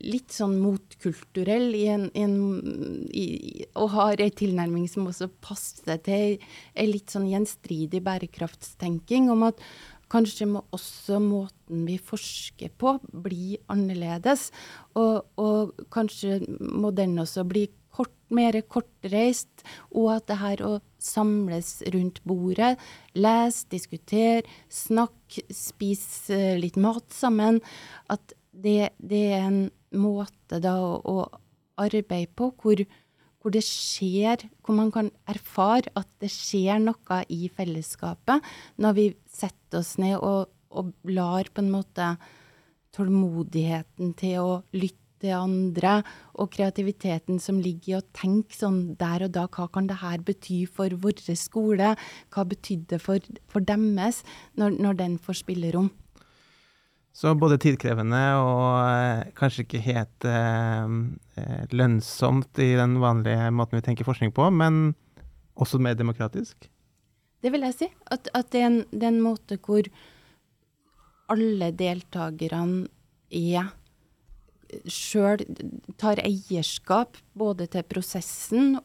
litt 0.00 0.32
sånn 0.32 0.54
motkulturell 0.62 1.74
i 1.76 1.84
en, 1.92 2.06
i 2.14 2.22
en 2.24 2.36
i, 3.10 3.26
og 3.76 3.90
har 3.92 4.22
ei 4.24 4.30
tilnærming 4.32 4.86
som 4.88 5.08
også 5.10 5.28
passer 5.44 6.00
til 6.06 6.38
ei 6.72 6.86
litt 6.88 7.12
sånn 7.12 7.28
gjenstridig 7.28 8.00
bærekraftstenking 8.06 9.28
om 9.34 9.44
at 9.50 9.60
kanskje 10.16 10.48
må 10.48 10.64
også 10.74 11.20
måten 11.22 11.84
vi 11.86 11.98
forsker 12.00 12.72
på, 12.80 12.96
bli 13.12 13.56
annerledes. 13.72 14.50
Og, 14.96 15.26
og 15.36 15.86
kanskje 15.92 16.40
må 16.60 16.92
den 16.96 17.18
også 17.22 17.44
bli 17.48 17.66
kort, 17.96 18.14
mer 18.32 18.58
kortreist, 18.68 19.64
og 19.94 20.16
at 20.16 20.28
det 20.30 20.40
her 20.40 20.64
å 20.66 20.72
samles 21.02 21.78
rundt 21.94 22.22
bordet, 22.26 22.74
lese, 23.16 23.66
diskutere, 23.72 24.44
snakke, 24.72 25.46
spise 25.54 26.56
litt 26.60 26.78
mat 26.80 27.06
sammen, 27.14 27.62
at 28.12 28.36
det, 28.56 28.92
det 28.98 29.24
er 29.36 29.48
en 29.50 29.64
måte 29.96 30.60
da 30.64 30.78
å, 30.80 30.96
å 31.04 31.18
arbeide 31.76 32.32
på 32.36 32.50
hvor 32.56 32.80
hvor 33.46 33.54
det 33.54 33.62
skjer, 33.62 34.42
hvor 34.66 34.74
man 34.74 34.90
kan 34.90 35.12
erfare 35.30 35.92
at 35.94 36.08
det 36.18 36.32
skjer 36.34 36.80
noe 36.82 37.20
i 37.30 37.46
fellesskapet 37.54 38.42
når 38.82 38.96
vi 38.98 39.04
setter 39.30 39.84
oss 39.84 39.92
ned 40.02 40.18
og, 40.18 40.50
og 40.74 40.90
lar 41.06 41.46
på 41.54 41.62
en 41.62 41.70
måte 41.70 42.08
tålmodigheten 42.96 44.16
til 44.18 44.40
å 44.42 44.52
lytte 44.74 45.04
til 45.22 45.32
andre, 45.32 46.02
og 46.36 46.50
kreativiteten 46.52 47.38
som 47.40 47.56
ligger 47.62 47.88
i 47.88 47.94
å 47.96 48.04
tenke 48.12 48.52
sånn 48.52 48.96
der 49.00 49.24
og 49.24 49.32
da, 49.32 49.46
hva 49.48 49.64
kan 49.72 49.86
det 49.88 50.02
her 50.02 50.20
bety 50.20 50.58
for 50.68 50.92
vår 51.00 51.22
skole, 51.40 51.94
hva 52.34 52.44
betydde 52.44 52.90
det 52.90 53.00
for, 53.00 53.30
for 53.48 53.64
deres, 53.64 54.20
når, 54.60 54.76
når 54.76 55.00
den 55.00 55.16
får 55.16 55.40
spillerom. 55.40 55.88
Så 57.16 57.32
både 57.40 57.56
tidkrevende 57.56 58.18
og 58.36 58.64
eh, 58.84 59.28
kanskje 59.38 59.64
ikke 59.64 59.78
helt 59.86 60.26
eh, 60.28 60.96
eh, 61.40 61.62
lønnsomt 61.72 62.60
i 62.60 62.74
den 62.76 62.98
vanlige 63.00 63.46
måten 63.56 63.78
vi 63.78 63.86
tenker 63.86 64.04
forskning 64.04 64.34
på, 64.36 64.50
men 64.52 64.92
også 65.56 65.80
mer 65.80 65.96
demokratisk? 65.96 66.68
Det 67.40 67.52
vil 67.54 67.64
jeg 67.64 67.76
si. 67.78 67.88
At, 68.12 68.28
at 68.36 68.50
det, 68.52 68.60
er 68.60 68.68
en, 68.68 68.78
det, 68.92 69.00
er 69.00 69.14
en, 69.14 69.22
måte 69.24 69.56
hvor 69.64 69.88
alle 71.32 71.70
deltakerne 71.72 72.84
er 73.32 73.72
sjøl 74.84 75.40
tar 75.96 76.20
eierskap 76.20 77.16
både 77.38 77.70
til 77.72 77.86
prosessen 77.88 78.76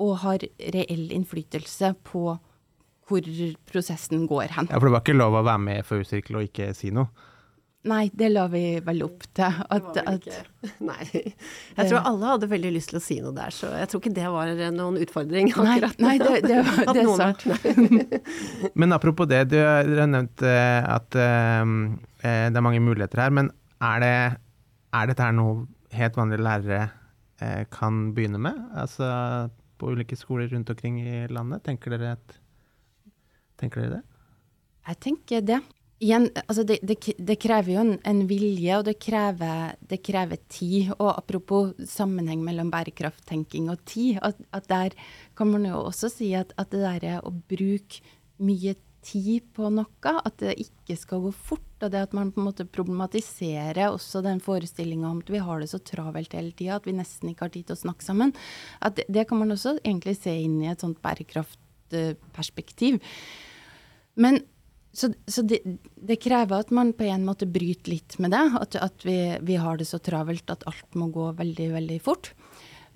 og 0.00 0.14
har 0.26 0.44
reell 0.76 1.08
innflytelse 1.16 1.94
på 2.04 2.36
hvor 3.08 3.32
prosessen 3.72 4.28
går 4.28 4.52
hen. 4.52 4.68
Ja, 4.68 4.76
For 4.76 4.90
det 4.90 4.96
var 4.98 5.06
ikke 5.06 5.16
lov 5.16 5.40
å 5.40 5.46
være 5.48 5.64
med 5.64 5.80
i 5.80 5.86
FAU-sirkel 5.86 6.42
og 6.42 6.50
ikke 6.50 6.74
si 6.76 6.92
noe? 6.92 7.08
Nei, 7.88 8.10
det 8.12 8.28
la 8.28 8.42
vi 8.52 8.62
vel 8.84 8.98
opp 9.06 9.22
til. 9.36 9.60
At, 9.72 9.86
at, 10.02 10.26
nei. 10.90 11.04
Jeg 11.14 11.86
tror 11.88 12.02
alle 12.10 12.32
hadde 12.34 12.48
veldig 12.50 12.72
lyst 12.74 12.92
til 12.92 12.98
å 12.98 13.02
si 13.02 13.16
noe 13.24 13.32
der, 13.36 13.54
så 13.56 13.70
jeg 13.72 13.88
tror 13.88 14.02
ikke 14.02 14.12
det 14.18 14.32
var 14.34 14.52
noen 14.76 14.98
utfordring 15.00 15.48
akkurat. 15.54 15.96
Nei, 15.96 16.12
nei 16.20 16.20
det, 16.20 16.42
det, 16.44 16.58
var, 16.66 16.82
det 16.94 17.06
er 17.06 17.16
sant. 17.16 18.76
men 18.76 18.96
apropos 18.96 19.30
det, 19.30 19.46
du 19.54 19.56
har 19.62 19.88
nevnt 20.12 20.44
eh, 20.44 20.84
at 20.84 21.16
um, 21.16 21.96
det 22.20 22.60
er 22.60 22.66
mange 22.68 22.84
muligheter 22.84 23.24
her. 23.24 23.32
Men 23.32 23.48
er 23.80 24.04
det 24.04 24.14
Er 24.90 25.06
dette 25.06 25.22
her 25.22 25.32
noe 25.32 25.64
helt 25.94 26.16
vanlige 26.18 26.42
lærere 26.42 26.84
uh, 27.40 27.64
kan 27.72 28.10
begynne 28.12 28.42
med? 28.42 28.60
Altså 28.76 29.08
på 29.80 29.94
ulike 29.94 30.18
skoler 30.18 30.50
rundt 30.52 30.68
omkring 30.68 31.00
i 31.00 31.26
landet? 31.32 31.64
Tenker 31.64 31.96
dere, 31.96 32.18
at, 32.18 32.40
tenker 33.56 33.86
dere 33.86 34.00
det? 34.00 34.02
Jeg 34.90 35.00
tenker 35.06 35.46
det. 35.46 35.62
Igjen, 36.00 36.30
altså 36.46 36.62
det, 36.64 36.78
det, 36.80 36.96
det, 37.20 37.34
krever 37.42 37.74
jo 37.74 37.80
en, 37.82 37.96
en, 38.08 38.20
vilje, 38.24 38.76
og 38.78 38.86
det 38.86 38.94
krever, 39.04 39.74
det 39.84 39.98
krever, 40.00 40.40
tid. 40.48 40.94
Og 40.96 41.10
apropos 41.12 41.74
sammenheng 41.84 42.40
mellom 42.44 42.70
bærekrafttenking 42.72 43.68
og 43.68 43.82
tid, 43.84 44.16
at, 44.24 44.38
at 44.56 44.68
der 44.70 44.96
kan 45.36 45.50
man 45.52 45.66
jo 45.68 45.82
også 45.82 46.08
si 46.08 46.32
at, 46.38 46.54
at 46.56 46.72
det 46.72 46.80
der 46.80 47.20
å 47.20 47.34
bruke 47.52 48.00
mye 48.40 48.72
tid 49.04 49.44
på 49.56 49.68
noe, 49.72 50.12
at 50.12 50.38
det 50.40 50.54
ikke 50.60 50.96
skal 50.96 51.22
gå 51.24 51.32
fort, 51.36 51.68
og 51.80 51.92
det 51.92 52.02
at 52.04 52.14
man 52.16 52.30
på 52.32 52.40
en 52.40 52.48
måte 52.48 52.64
problematiserer 52.68 53.90
også 53.90 54.22
den 54.24 54.40
forestillinga 54.44 55.08
om 55.08 55.20
at 55.20 55.32
vi 55.32 55.40
har 55.44 55.60
det 55.60 55.70
så 55.72 55.80
travelt 55.84 56.36
hele 56.36 56.52
tida, 56.56 56.76
at 56.76 56.88
vi 56.88 56.96
nesten 56.96 57.32
ikke 57.32 57.46
har 57.46 57.54
tid 57.54 57.68
til 57.68 57.76
å 57.76 57.82
snakke 57.84 58.04
sammen, 58.06 58.32
at 58.84 59.00
det 59.08 59.26
kan 59.28 59.40
man 59.40 59.52
også 59.52 59.76
egentlig 59.82 60.16
se 60.20 60.32
inn 60.44 60.58
i 60.64 60.70
et 60.72 60.80
sånt 60.84 61.00
bærekraftperspektiv. 61.04 63.00
Men 64.20 64.42
så, 64.92 65.12
så 65.26 65.42
det, 65.42 65.60
det, 65.94 66.18
krever 66.22 66.64
at 66.64 66.70
man 66.74 66.92
på 66.96 67.06
en 67.06 67.26
måte 67.26 67.46
bryter 67.46 67.92
litt 67.92 68.18
med 68.18 68.34
det. 68.34 68.44
At, 68.58 68.78
at 68.82 69.04
vi, 69.06 69.18
vi, 69.46 69.58
har 69.60 69.78
det 69.78 69.86
så 69.90 70.00
travelt 70.02 70.50
at 70.50 70.66
alt 70.70 70.96
må 70.98 71.10
gå 71.14 71.30
veldig, 71.38 71.68
veldig 71.76 71.98
fort. 72.02 72.32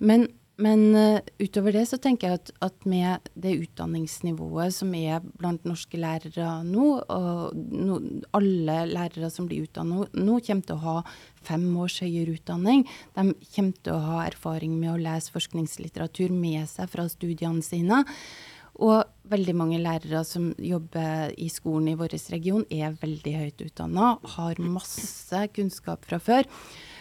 Men, 0.03 0.27
men 0.59 0.83
uh, 0.91 1.21
utover 1.39 1.71
det 1.75 1.85
så 1.87 1.99
tenker 2.03 2.27
jeg 2.27 2.41
at, 2.41 2.51
at, 2.67 2.75
med 2.89 3.29
det 3.39 3.53
utdanningsnivået 3.61 4.75
som 4.75 4.91
er 4.97 5.23
blant 5.39 5.63
norske 5.67 5.99
lærere 5.99 6.49
nå, 6.67 6.89
og 6.99 7.55
no, 7.55 8.01
alle 8.35 8.81
lærere 8.91 9.31
som 9.31 9.47
blir 9.47 9.63
utdannet 9.69 10.17
nå, 10.19 10.41
kommer 10.43 10.67
til 10.67 10.75
å 10.75 10.83
ha 10.83 10.97
fem 11.47 11.63
års 11.79 12.01
høyere 12.03 12.35
utdanning. 12.35 12.83
De 13.15 13.29
kommer 13.55 13.79
til 13.79 13.95
å 13.95 14.03
ha 14.09 14.25
erfaring 14.25 14.75
med 14.81 14.91
å 14.91 14.99
lese 14.99 15.31
forskningslitteratur 15.31 16.35
med 16.35 16.67
seg 16.71 16.91
fra 16.91 17.07
studiene 17.11 17.63
sine. 17.63 18.03
Og 18.83 19.05
veldig 19.31 19.53
mange 19.55 19.77
lærere 19.79 20.23
som 20.27 20.49
jobber 20.59 21.31
i 21.39 21.47
skolen 21.51 21.93
i 21.93 21.95
vår 21.97 22.17
region, 22.33 22.65
er 22.69 22.97
veldig 22.99 23.35
høyt 23.39 23.63
utdanna, 23.69 24.15
har 24.35 24.59
masse 24.59 25.45
kunnskap 25.55 26.03
fra 26.05 26.19
før. 26.19 26.49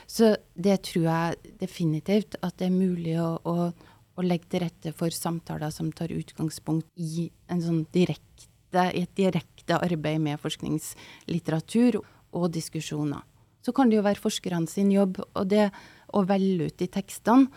Så 0.06 0.36
det 0.54 0.82
tror 0.86 1.08
jeg 1.08 1.54
definitivt 1.60 2.36
at 2.42 2.58
det 2.60 2.68
er 2.68 2.76
mulig 2.76 3.16
å, 3.18 3.34
å, 3.42 3.70
å 4.14 4.24
legge 4.24 4.52
til 4.52 4.64
rette 4.66 4.94
for 4.94 5.14
samtaler 5.14 5.72
som 5.74 5.90
tar 5.92 6.14
utgangspunkt 6.14 6.86
i 6.94 7.30
sånn 7.50 7.84
direkte, 7.94 8.90
et 8.92 9.10
direkte 9.18 9.78
arbeid 9.78 10.22
med 10.22 10.42
forskningslitteratur 10.42 12.02
og 12.34 12.50
diskusjoner. 12.54 13.22
Så 13.64 13.72
kan 13.72 13.88
det 13.88 13.98
jo 13.98 14.06
være 14.06 14.20
forskerne 14.20 14.68
sin 14.68 14.90
jobb 14.92 15.22
og 15.24 15.46
det 15.48 15.70
å 16.14 16.22
velge 16.28 16.68
ut 16.68 16.78
de 16.78 16.90
tekstene 16.92 17.48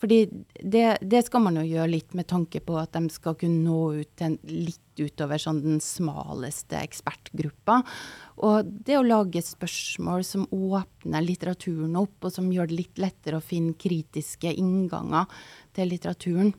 fordi 0.00 0.20
det, 0.64 0.84
det, 1.04 1.20
skal 1.26 1.42
man 1.44 1.58
jo 1.60 1.66
gjøre 1.66 1.90
litt 1.92 2.14
med 2.16 2.28
tanke 2.30 2.62
på 2.64 2.78
at 2.80 2.94
de 2.96 3.12
skal 3.12 3.36
kunne 3.40 3.60
nå 3.66 3.80
ut 4.00 4.12
til 4.16 4.38
litt 4.48 5.00
utover 5.00 5.40
sånn 5.40 5.60
den 5.64 5.82
smaleste 5.84 6.78
ekspertgruppa. 6.80 7.80
Og 8.46 8.70
det 8.86 8.96
å 8.96 9.04
lage 9.04 9.42
spørsmål 9.44 10.24
som 10.24 10.48
åpner 10.56 11.24
litteraturen 11.24 11.98
opp, 12.00 12.16
og 12.24 12.32
som 12.32 12.48
gjør 12.52 12.70
det 12.70 12.80
litt 12.80 13.00
lettere 13.00 13.40
å 13.40 13.44
finne 13.44 13.76
kritiske 13.80 14.52
innganger 14.56 15.28
til 15.76 15.92
litteraturen. 15.92 16.54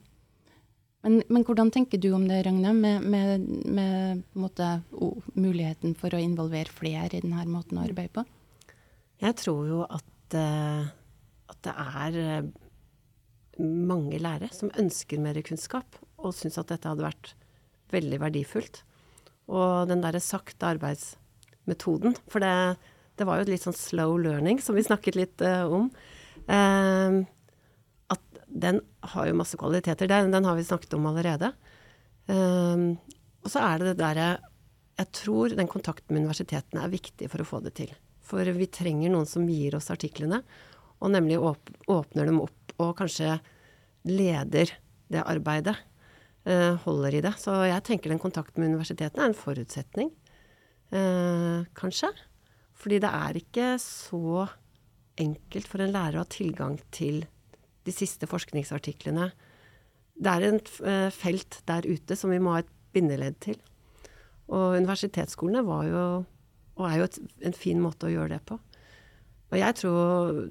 Men, 1.02 1.18
men 1.26 1.42
hvordan 1.42 1.72
tenker 1.74 1.98
du 1.98 2.12
om 2.14 2.28
det, 2.30 2.44
Ragne, 2.46 2.72
med, 2.78 3.02
med, 3.10 3.46
med 3.66 4.22
måte, 4.38 4.68
oh, 4.94 5.18
muligheten 5.34 5.96
for 5.98 6.14
å 6.14 6.22
involvere 6.22 6.70
flere 6.70 7.18
i 7.18 7.24
denne 7.24 7.42
måten 7.50 7.80
å 7.80 7.86
arbeide 7.88 8.20
på? 8.20 8.26
Jeg 9.22 9.38
tror 9.38 9.66
jo 9.66 9.80
at, 9.86 10.36
uh, 10.38 10.86
at 11.50 11.58
det 11.66 11.74
er 11.74 12.20
uh, 12.22 12.61
mange 13.62 14.18
lærere 14.22 14.52
som 14.54 14.72
ønsker 14.78 15.20
mer 15.22 15.38
kunnskap, 15.46 15.98
og 16.22 16.34
syns 16.36 16.58
at 16.60 16.70
dette 16.72 16.88
hadde 16.88 17.04
vært 17.04 17.32
veldig 17.92 18.20
verdifullt. 18.22 18.82
Og 19.52 19.88
den 19.90 20.02
derre 20.04 20.22
sakte 20.22 20.70
arbeidsmetoden, 20.74 22.16
for 22.30 22.44
det, 22.44 22.52
det, 23.18 23.26
var 23.28 23.38
jo 23.38 23.46
et 23.46 23.52
litt 23.54 23.66
sånn 23.66 23.76
slow 23.76 24.16
learning 24.20 24.62
som 24.62 24.78
vi 24.78 24.86
snakket 24.86 25.18
litt 25.18 25.44
uh, 25.44 25.66
om. 25.66 25.90
Uh, 26.46 27.22
at 28.12 28.44
den 28.46 28.80
har 29.14 29.28
jo 29.28 29.38
masse 29.38 29.58
kvaliteter. 29.60 30.10
Den, 30.10 30.32
den 30.34 30.48
har 30.48 30.58
vi 30.58 30.68
snakket 30.68 30.96
om 30.98 31.10
allerede. 31.10 31.52
Uh, 32.30 32.94
og 33.42 33.50
så 33.50 33.64
er 33.66 33.80
det 33.80 33.92
det 33.92 34.00
derre 34.04 34.26
Jeg 35.00 35.08
tror 35.18 35.54
den 35.58 35.70
kontakten 35.70 36.14
med 36.14 36.22
universitetene 36.22 36.84
er 36.84 36.92
viktig 36.92 37.28
for 37.32 37.42
å 37.42 37.48
få 37.48 37.62
det 37.64 37.74
til. 37.80 37.90
For 38.22 38.46
vi 38.46 38.68
trenger 38.70 39.10
noen 39.10 39.26
som 39.28 39.48
gir 39.50 39.74
oss 39.76 39.90
artiklene, 39.90 40.42
og 41.02 41.10
nemlig 41.10 41.40
åp 41.42 41.72
åpner 41.90 42.28
dem 42.28 42.38
opp 42.44 42.76
og 42.80 42.94
kanskje 43.00 43.34
leder 44.08 44.72
det 45.12 45.24
arbeidet. 45.28 45.76
Uh, 46.42 46.74
holder 46.82 47.14
i 47.14 47.22
det. 47.22 47.36
Så 47.38 47.54
jeg 47.68 47.84
tenker 47.86 48.10
den 48.10 48.18
kontakten 48.22 48.62
med 48.64 48.72
universitetene 48.72 49.22
er 49.22 49.30
en 49.30 49.38
forutsetning, 49.38 50.08
uh, 50.90 51.62
kanskje. 51.78 52.10
Fordi 52.74 52.98
det 53.04 53.12
er 53.14 53.38
ikke 53.38 53.68
så 53.78 54.48
enkelt 55.22 55.70
for 55.70 55.84
en 55.84 55.92
lærer 55.94 56.18
å 56.18 56.24
ha 56.24 56.30
tilgang 56.32 56.80
til 56.90 57.22
de 57.86 57.94
siste 57.94 58.26
forskningsartiklene. 58.26 59.28
Det 60.18 60.32
er 60.32 60.48
et 60.48 60.72
uh, 60.82 61.10
felt 61.14 61.60
der 61.70 61.86
ute 61.86 62.18
som 62.18 62.34
vi 62.34 62.40
må 62.42 62.56
ha 62.56 62.64
et 62.64 62.74
bindeledd 62.92 63.38
til. 63.46 63.62
Og 64.50 64.80
universitetsskolene 64.82 65.62
var 65.62 65.86
jo, 65.86 66.04
og 66.74 66.84
er 66.90 66.98
jo 66.98 67.06
et, 67.06 67.22
en 67.46 67.54
fin 67.54 67.78
måte 67.78 68.10
å 68.10 68.12
gjøre 68.16 68.34
det 68.34 68.42
på. 68.50 68.58
Og 69.52 69.58
jeg 69.60 69.78
tror 69.78 70.42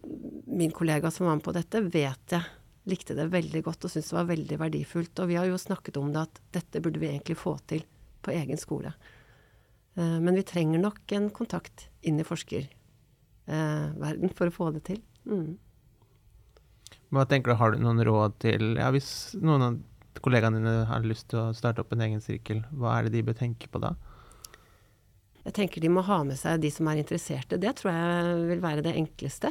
min 0.47 0.71
kollega 0.71 1.11
som 1.11 1.27
var 1.27 1.35
med 1.35 1.43
på 1.43 1.57
dette, 1.57 1.83
vet 1.91 2.37
jeg 2.37 2.61
likte 2.89 3.13
det 3.17 3.27
veldig 3.31 3.61
godt 3.65 3.85
og 3.85 3.91
syntes 3.93 4.09
det 4.11 4.17
var 4.17 4.31
veldig 4.31 4.57
verdifullt. 4.61 5.15
Og 5.21 5.27
vi 5.29 5.39
har 5.39 5.47
jo 5.49 5.57
snakket 5.61 5.95
om 6.01 6.09
det 6.13 6.21
at 6.25 6.35
dette 6.57 6.83
burde 6.83 7.01
vi 7.01 7.11
egentlig 7.11 7.37
få 7.39 7.53
til 7.69 7.81
på 8.21 8.29
egen 8.35 8.59
skole. 8.61 8.91
Eh, 9.95 10.17
men 10.23 10.37
vi 10.37 10.47
trenger 10.47 10.79
nok 10.81 11.01
en 11.17 11.27
kontakt 11.33 11.77
inn 12.01 12.19
i 12.21 12.27
forskerverden 12.27 14.29
for 14.37 14.45
å 14.47 14.55
få 14.55 14.65
det 14.77 14.83
til. 14.89 14.99
Mm. 15.29 15.51
Hva 17.11 17.23
tenker 17.27 17.49
du, 17.51 17.57
Har 17.59 17.69
du 17.71 17.77
noen 17.83 18.05
råd 18.07 18.31
til 18.41 18.63
ja, 18.79 18.87
Hvis 18.89 19.09
noen 19.37 19.61
av 19.65 19.73
kollegaene 20.23 20.57
dine 20.57 20.85
har 20.89 21.01
lyst 21.05 21.25
til 21.31 21.39
å 21.41 21.55
starte 21.55 21.81
opp 21.83 21.91
en 21.93 22.05
egen 22.05 22.21
sirkel, 22.23 22.59
hva 22.71 22.89
er 22.97 23.01
det 23.07 23.13
de 23.17 23.27
bør 23.27 23.35
tenke 23.37 23.65
på 23.71 23.77
da? 23.83 23.91
Jeg 25.41 25.53
tenker 25.57 25.77
de 25.81 25.89
må 25.89 26.01
ha 26.05 26.23
med 26.27 26.37
seg 26.37 26.61
de 26.61 26.69
som 26.73 26.87
er 26.91 26.97
interesserte. 27.01 27.57
Det 27.57 27.73
tror 27.79 27.91
jeg 27.91 28.47
vil 28.51 28.63
være 28.63 28.85
det 28.85 28.99
enkleste. 28.99 29.49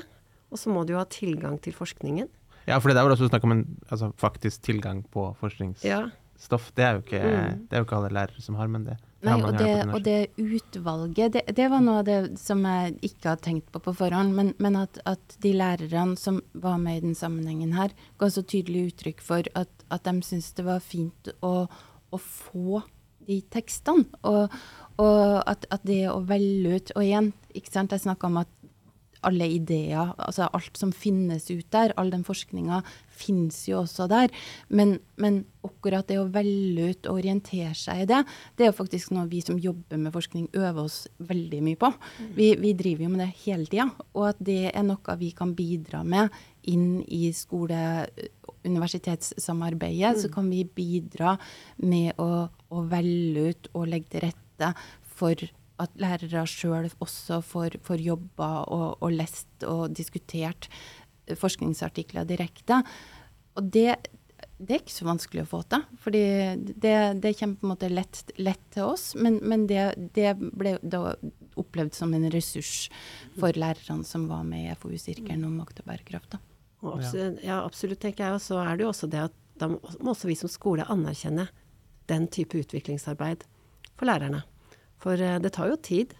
Og 0.51 0.57
så 0.59 0.71
må 0.71 0.81
de 0.87 0.93
jo 0.95 1.01
ha 1.01 1.07
tilgang 1.11 1.57
til 1.63 1.75
forskningen. 1.75 2.29
Ja, 2.69 2.79
for 2.79 2.91
det 2.91 3.01
er 3.01 3.07
vel 3.07 3.17
også 3.17 3.31
snakk 3.31 3.47
om 3.47 3.55
en 3.57 3.63
altså, 3.89 4.11
faktisk 4.21 4.63
tilgang 4.67 5.05
på 5.13 5.31
forskningsstoff. 5.41 6.73
Det, 6.77 6.85
er 6.85 6.99
jo 6.99 7.05
ikke, 7.05 7.23
mm. 7.23 7.63
det 7.69 7.77
er 7.77 7.83
jo 7.83 7.89
ikke 7.89 8.01
alle 8.01 8.13
lærere 8.19 8.45
som 8.45 8.59
har, 8.61 8.69
men 8.73 8.89
det 8.89 8.99
Nei, 9.21 9.35
og 9.45 9.53
det, 9.53 9.73
og 9.93 10.01
det, 10.01 10.31
utvalget, 10.41 11.35
det, 11.35 11.43
det, 11.53 11.67
var 11.69 11.83
noe 11.85 11.99
av 12.01 12.07
det 12.07 12.39
som 12.41 12.63
jeg 12.65 12.95
ikke 13.05 13.29
hadde 13.29 13.45
tenkt 13.45 13.67
på 13.69 13.83
på 13.85 13.93
forhånd. 13.99 14.33
Men, 14.33 14.55
men 14.57 14.79
at, 14.81 14.97
at, 15.05 15.35
de 15.45 15.53
lærerne 15.53 16.17
som 16.17 16.39
var 16.57 16.79
med 16.81 17.03
i 17.03 17.03
den 17.05 17.19
sammenhengen 17.19 17.75
her, 17.77 17.93
ga 18.17 18.31
så 18.33 18.41
tydelig 18.41 18.95
uttrykk 18.95 19.21
for 19.25 19.51
at, 19.61 19.85
at 19.93 20.09
de 20.09 20.15
syntes 20.25 20.55
det 20.57 20.65
var 20.65 20.81
fint 20.81 21.29
å, 21.45 21.69
å 21.69 22.23
få 22.25 22.81
de 23.29 23.43
tekstene. 23.53 24.09
Og, 24.25 24.57
og 25.05 25.21
at, 25.45 25.69
at, 25.69 25.85
det 25.85 26.07
å 26.09 26.23
velge 26.25 26.81
ut 26.81 26.95
Og 26.97 27.05
igjen, 27.05 27.31
ikke 27.57 27.73
sant, 27.73 27.93
jeg 27.93 28.07
snakka 28.07 28.31
om 28.31 28.41
at 28.41 28.51
alle 29.27 29.49
ideer, 29.53 30.13
altså 30.17 30.49
alt 30.49 30.79
som 30.79 30.93
finnes 30.97 31.49
ut 31.51 31.67
der, 31.75 31.95
all 32.01 32.13
den 32.13 32.25
forskninga, 32.27 32.81
finnes 33.21 33.59
jo 33.69 33.83
også 33.83 34.09
der. 34.11 34.33
Men, 34.69 34.99
men, 35.21 35.45
akkurat 35.67 36.09
det 36.09 36.17
å 36.17 36.29
velge 36.33 36.87
ut 36.95 37.09
og 37.11 37.19
orientere 37.21 37.75
seg 37.77 38.05
i 38.05 38.09
det, 38.09 38.23
det 38.57 38.65
er 38.65 38.71
jo 38.71 38.79
faktisk 38.79 39.13
noe 39.13 39.29
vi 39.29 39.43
som 39.45 39.59
jobber 39.61 40.01
med 40.01 40.15
forskning, 40.15 40.49
øver 40.57 40.87
oss 40.87 41.03
veldig 41.29 41.61
mye 41.67 41.81
på. 41.81 41.93
Mm. 41.93 42.31
Vi, 42.39 42.51
vi 42.63 42.73
driver 42.79 43.05
jo 43.05 43.13
med 43.13 43.25
det 43.27 43.33
hele 43.45 43.69
tida. 43.69 43.91
Og 44.15 44.31
at 44.31 44.41
det 44.41 44.63
er 44.73 44.87
noe 44.89 45.19
vi 45.21 45.35
kan 45.37 45.53
bidra 45.59 46.05
med 46.07 46.33
inn 46.71 47.01
i 47.09 47.29
skole- 47.37 48.09
universitetssamarbeidet, 48.65 50.17
mm. 50.17 50.21
så 50.21 50.29
kan 50.33 50.51
vi 50.53 50.65
bidra 50.65 51.37
med 51.81 52.19
å, 52.21 52.45
å 52.49 52.83
velge 52.91 53.47
ut 53.51 53.71
og 53.73 53.89
legge 53.89 54.13
til 54.13 54.27
rette 54.27 54.73
for 55.21 55.49
at 55.81 55.93
lærere 56.01 56.47
sjøl 56.49 56.91
også 57.01 57.41
får, 57.45 57.81
får 57.87 58.05
jobba 58.05 58.51
og, 58.69 58.89
og, 59.01 59.11
lest 59.15 59.67
og 59.67 59.91
diskutert 59.97 60.69
forskningsartikler 61.39 62.27
direkte. 62.29 62.81
Og 63.59 63.69
det, 63.75 63.97
det, 64.59 64.71
er 64.75 64.81
ikke 64.81 64.97
så 64.97 65.09
vanskelig 65.09 65.45
å 65.45 65.51
få 65.51 65.63
til. 65.71 65.87
fordi 66.03 66.25
det, 66.59 66.97
det 67.23 67.35
kommer 67.39 67.61
på 67.61 67.67
en 67.67 67.73
måte 67.75 67.91
lett, 67.93 68.23
lett 68.39 68.63
til 68.75 68.91
oss, 68.91 69.13
men, 69.15 69.41
men 69.43 69.67
det, 69.71 69.93
det, 70.17 70.35
ble 70.39 70.77
da 70.83 71.15
opplevd 71.61 71.97
som 71.97 72.15
en 72.15 72.31
ressurs 72.33 72.89
for 73.39 73.57
lærerne 73.57 74.07
som 74.07 74.29
var 74.31 74.47
med 74.47 74.71
i 74.71 74.79
FoU-sirkelen 74.79 75.47
om 75.49 75.59
makt 75.63 75.83
og 75.83 75.91
bærekraft. 75.91 76.39
Absolutt, 76.81 77.43
ja, 77.45 77.61
absolutt, 77.61 78.01
tenker 78.01 78.25
jeg. 78.25 78.39
Og 78.39 78.45
så 78.45 78.61
er 78.63 78.77
det 78.77 78.87
jo 78.87 78.93
også 78.95 79.11
det 79.11 79.27
at 79.29 79.37
da 79.61 79.69
må 79.69 80.15
også 80.15 80.31
vi 80.31 80.39
som 80.39 80.49
skole 80.49 80.87
anerkjenne 80.89 81.51
den 82.09 82.27
type 82.33 82.57
utviklingsarbeid 82.57 83.45
for 83.99 84.09
lærerne. 84.09 84.43
For 85.01 85.21
eh, 85.21 85.39
det 85.43 85.55
tar 85.57 85.71
jo 85.73 85.81
tid. 85.81 86.15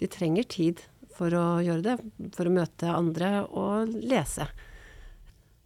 De 0.00 0.10
trenger 0.10 0.46
tid 0.50 0.82
for 1.14 1.34
å 1.38 1.46
gjøre 1.64 1.84
det. 1.84 1.96
For 2.36 2.50
å 2.50 2.54
møte 2.54 2.90
andre 2.90 3.34
og 3.46 3.92
lese. 3.94 4.48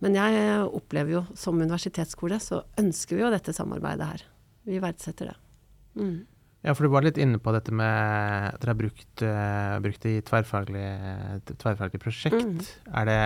Men 0.05 0.15
jeg 0.15 0.65
opplever 0.79 1.17
jo 1.17 1.23
som 1.39 1.59
universitetsskole 1.59 2.39
så 2.43 2.63
ønsker 2.79 3.19
vi 3.19 3.25
jo 3.25 3.33
dette 3.35 3.55
samarbeidet 3.57 4.11
her. 4.13 4.27
Vi 4.69 4.83
verdsetter 4.83 5.33
det. 5.33 5.39
Mm. 5.99 6.19
Ja, 6.63 6.75
for 6.75 6.87
du 6.87 6.93
var 6.93 7.07
litt 7.07 7.19
inne 7.19 7.41
på 7.43 7.51
dette 7.55 7.73
med 7.75 7.89
at 8.53 8.61
dere 8.63 8.75
har 8.75 8.79
brukt, 8.79 9.23
uh, 9.23 9.79
brukt 9.83 10.05
det 10.05 10.13
i 10.19 10.23
tverrfaglig, 10.27 10.87
tverrfaglig 11.49 12.01
prosjekt. 12.03 12.39
Mm. 12.39 12.63
Er 13.01 13.11
det 13.11 13.21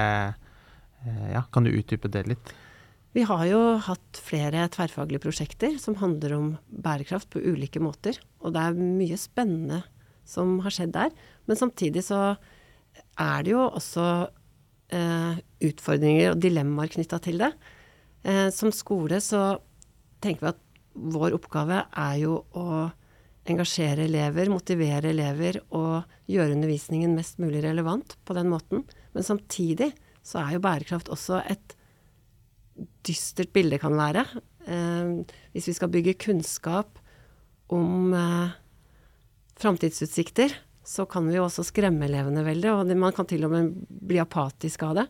Ja, 1.33 1.43
kan 1.53 1.67
du 1.67 1.73
utdype 1.75 2.09
det 2.13 2.23
litt? 2.31 2.53
Vi 3.13 3.27
har 3.29 3.45
jo 3.45 3.61
hatt 3.85 4.21
flere 4.25 4.65
tverrfaglige 4.73 5.21
prosjekter 5.21 5.75
som 5.81 5.99
handler 6.01 6.33
om 6.37 6.47
bærekraft 6.69 7.29
på 7.33 7.43
ulike 7.45 7.83
måter. 7.83 8.17
Og 8.41 8.55
det 8.55 8.63
er 8.63 8.79
mye 8.79 9.19
spennende 9.21 9.83
som 10.25 10.59
har 10.65 10.73
skjedd 10.73 10.95
der. 10.97 11.13
Men 11.45 11.59
samtidig 11.61 12.07
så 12.07 12.23
er 13.21 13.45
det 13.45 13.53
jo 13.53 13.67
også 13.67 14.07
eh, 14.97 15.43
utfordringer 15.69 16.33
og 16.33 16.41
dilemmaer 16.41 16.93
knytta 16.95 17.21
til 17.25 17.43
det. 17.43 17.53
Eh, 18.25 18.49
som 18.55 18.73
skole 18.73 19.21
så 19.21 19.59
tenker 20.25 20.47
vi 20.47 20.53
at 20.55 20.65
vår 20.93 21.37
oppgave 21.37 21.85
er 21.85 22.17
jo 22.23 22.39
å 22.57 22.89
engasjere 23.49 24.07
elever, 24.07 24.49
motivere 24.53 25.11
elever 25.11 25.59
og 25.75 26.09
gjøre 26.31 26.55
undervisningen 26.55 27.17
mest 27.19 27.41
mulig 27.43 27.61
relevant 27.65 28.17
på 28.25 28.37
den 28.39 28.49
måten. 28.53 28.87
Men 29.13 29.27
samtidig 29.27 29.91
så 30.25 30.41
er 30.45 30.57
jo 30.57 30.65
bærekraft 30.65 31.11
også 31.13 31.43
et 31.51 31.77
dystert 33.07 33.53
bilde, 33.55 33.79
kan 33.83 33.97
være. 33.99 34.25
Eh, 34.67 35.37
hvis 35.55 35.69
vi 35.71 35.77
skal 35.77 35.93
bygge 35.93 36.19
kunnskap 36.23 37.01
om 37.73 38.13
eh, 38.17 38.55
framtidsutsikter, 39.61 40.55
så 40.83 41.07
kan 41.07 41.29
vi 41.29 41.37
jo 41.37 41.47
også 41.47 41.65
skremme 41.67 42.09
elevene 42.09 42.43
veldig, 42.47 42.71
og 42.75 42.93
man 42.99 43.15
kan 43.15 43.29
til 43.31 43.47
og 43.47 43.55
med 43.55 43.71
bli 43.87 44.19
apatisk 44.23 44.83
av 44.89 44.97
det. 44.99 45.07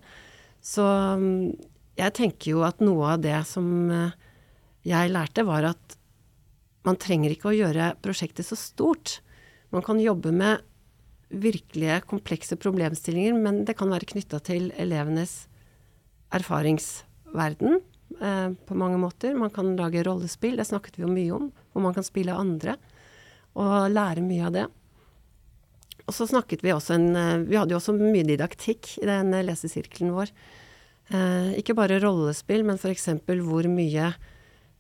Så 0.63 0.85
mm, 0.85 1.55
jeg 1.99 2.17
tenker 2.19 2.55
jo 2.55 2.65
at 2.67 2.83
noe 2.85 3.15
av 3.15 3.25
det 3.25 3.39
som 3.49 3.67
eh, 3.91 4.19
jeg 4.89 5.13
lærte, 5.15 5.47
var 5.49 5.71
at 5.73 5.97
man 6.87 6.99
trenger 6.99 7.33
ikke 7.33 7.53
å 7.53 7.57
gjøre 7.57 7.93
prosjektet 8.03 8.47
så 8.47 8.59
stort. 8.59 9.21
Man 9.73 9.85
kan 9.87 10.01
jobbe 10.03 10.35
med 10.35 10.67
virkelige 11.33 12.03
komplekse 12.11 12.59
problemstillinger, 12.61 13.39
men 13.39 13.63
det 13.65 13.79
kan 13.79 13.93
være 13.93 14.11
knytta 14.11 14.43
til 14.45 14.69
elevenes 14.81 15.47
erfaringsverden 17.33 17.81
eh, 18.21 18.67
på 18.67 18.75
mange 18.75 18.99
måter. 18.99 19.35
Man 19.35 19.51
kan 19.51 19.77
lage 19.77 20.03
rollespill, 20.03 20.57
det 20.57 20.65
snakket 20.65 20.99
vi 20.99 21.03
jo 21.03 21.09
mye 21.09 21.33
om, 21.33 21.53
hvor 21.73 21.83
man 21.83 21.95
kan 21.95 22.05
spille 22.05 22.33
andre, 22.35 22.77
og 23.55 23.91
lære 23.91 24.23
mye 24.23 24.47
av 24.47 24.53
det. 24.53 24.67
Og 26.07 26.15
så 26.15 26.27
snakket 26.27 26.63
vi 26.65 26.73
også 26.73 26.95
en 26.95 27.17
eh, 27.17 27.39
Vi 27.47 27.57
hadde 27.57 27.73
jo 27.73 27.79
også 27.79 27.95
mye 27.95 28.25
didaktikk 28.25 28.99
i 29.03 29.07
den 29.07 29.33
lesesirkelen 29.47 30.13
vår. 30.13 30.33
Eh, 31.13 31.59
ikke 31.61 31.75
bare 31.75 32.01
rollespill, 32.01 32.65
men 32.65 32.77
f.eks. 32.77 33.09
hvor 33.27 33.69
mye 33.69 34.13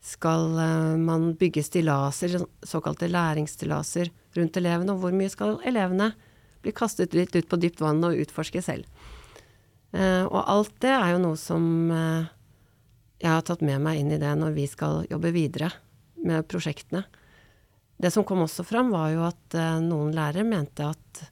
skal 0.03 0.59
eh, 0.59 0.97
man 0.99 1.35
bygge 1.39 1.63
stillaser, 1.63 2.43
såkalte 2.63 3.09
læringsstillaser, 3.09 4.11
rundt 4.37 4.57
elevene, 4.57 4.93
og 4.93 5.03
hvor 5.03 5.13
mye 5.15 5.31
skal 5.31 5.59
elevene 5.65 6.13
bli 6.63 6.73
kastet 6.73 7.15
litt 7.15 7.35
ut 7.37 7.49
på 7.51 7.59
dypt 7.59 7.81
vann 7.83 8.03
og 8.07 8.17
utforske 8.23 8.63
selv. 8.63 8.87
Eh, 9.93 10.25
og 10.25 10.41
alt 10.49 10.73
det 10.81 10.93
er 10.95 11.11
jo 11.13 11.21
noe 11.21 11.39
som 11.39 11.65
eh, 11.93 12.31
jeg 13.23 13.31
har 13.31 13.45
tatt 13.47 13.63
med 13.63 13.79
meg 13.85 14.01
inn 14.01 14.11
i 14.15 14.21
det 14.21 14.33
når 14.39 14.55
vi 14.57 14.67
skal 14.67 15.05
jobbe 15.11 15.31
videre 15.35 15.71
med 16.27 16.47
prosjektene. 16.51 17.05
Det 18.03 18.11
som 18.11 18.27
kom 18.27 18.43
også 18.43 18.65
fram, 18.67 18.91
var 18.91 19.13
jo 19.15 19.23
at 19.29 19.55
eh, 19.55 19.79
noen 19.85 20.11
lærere 20.17 20.43
mente 20.47 20.89
at 20.91 21.23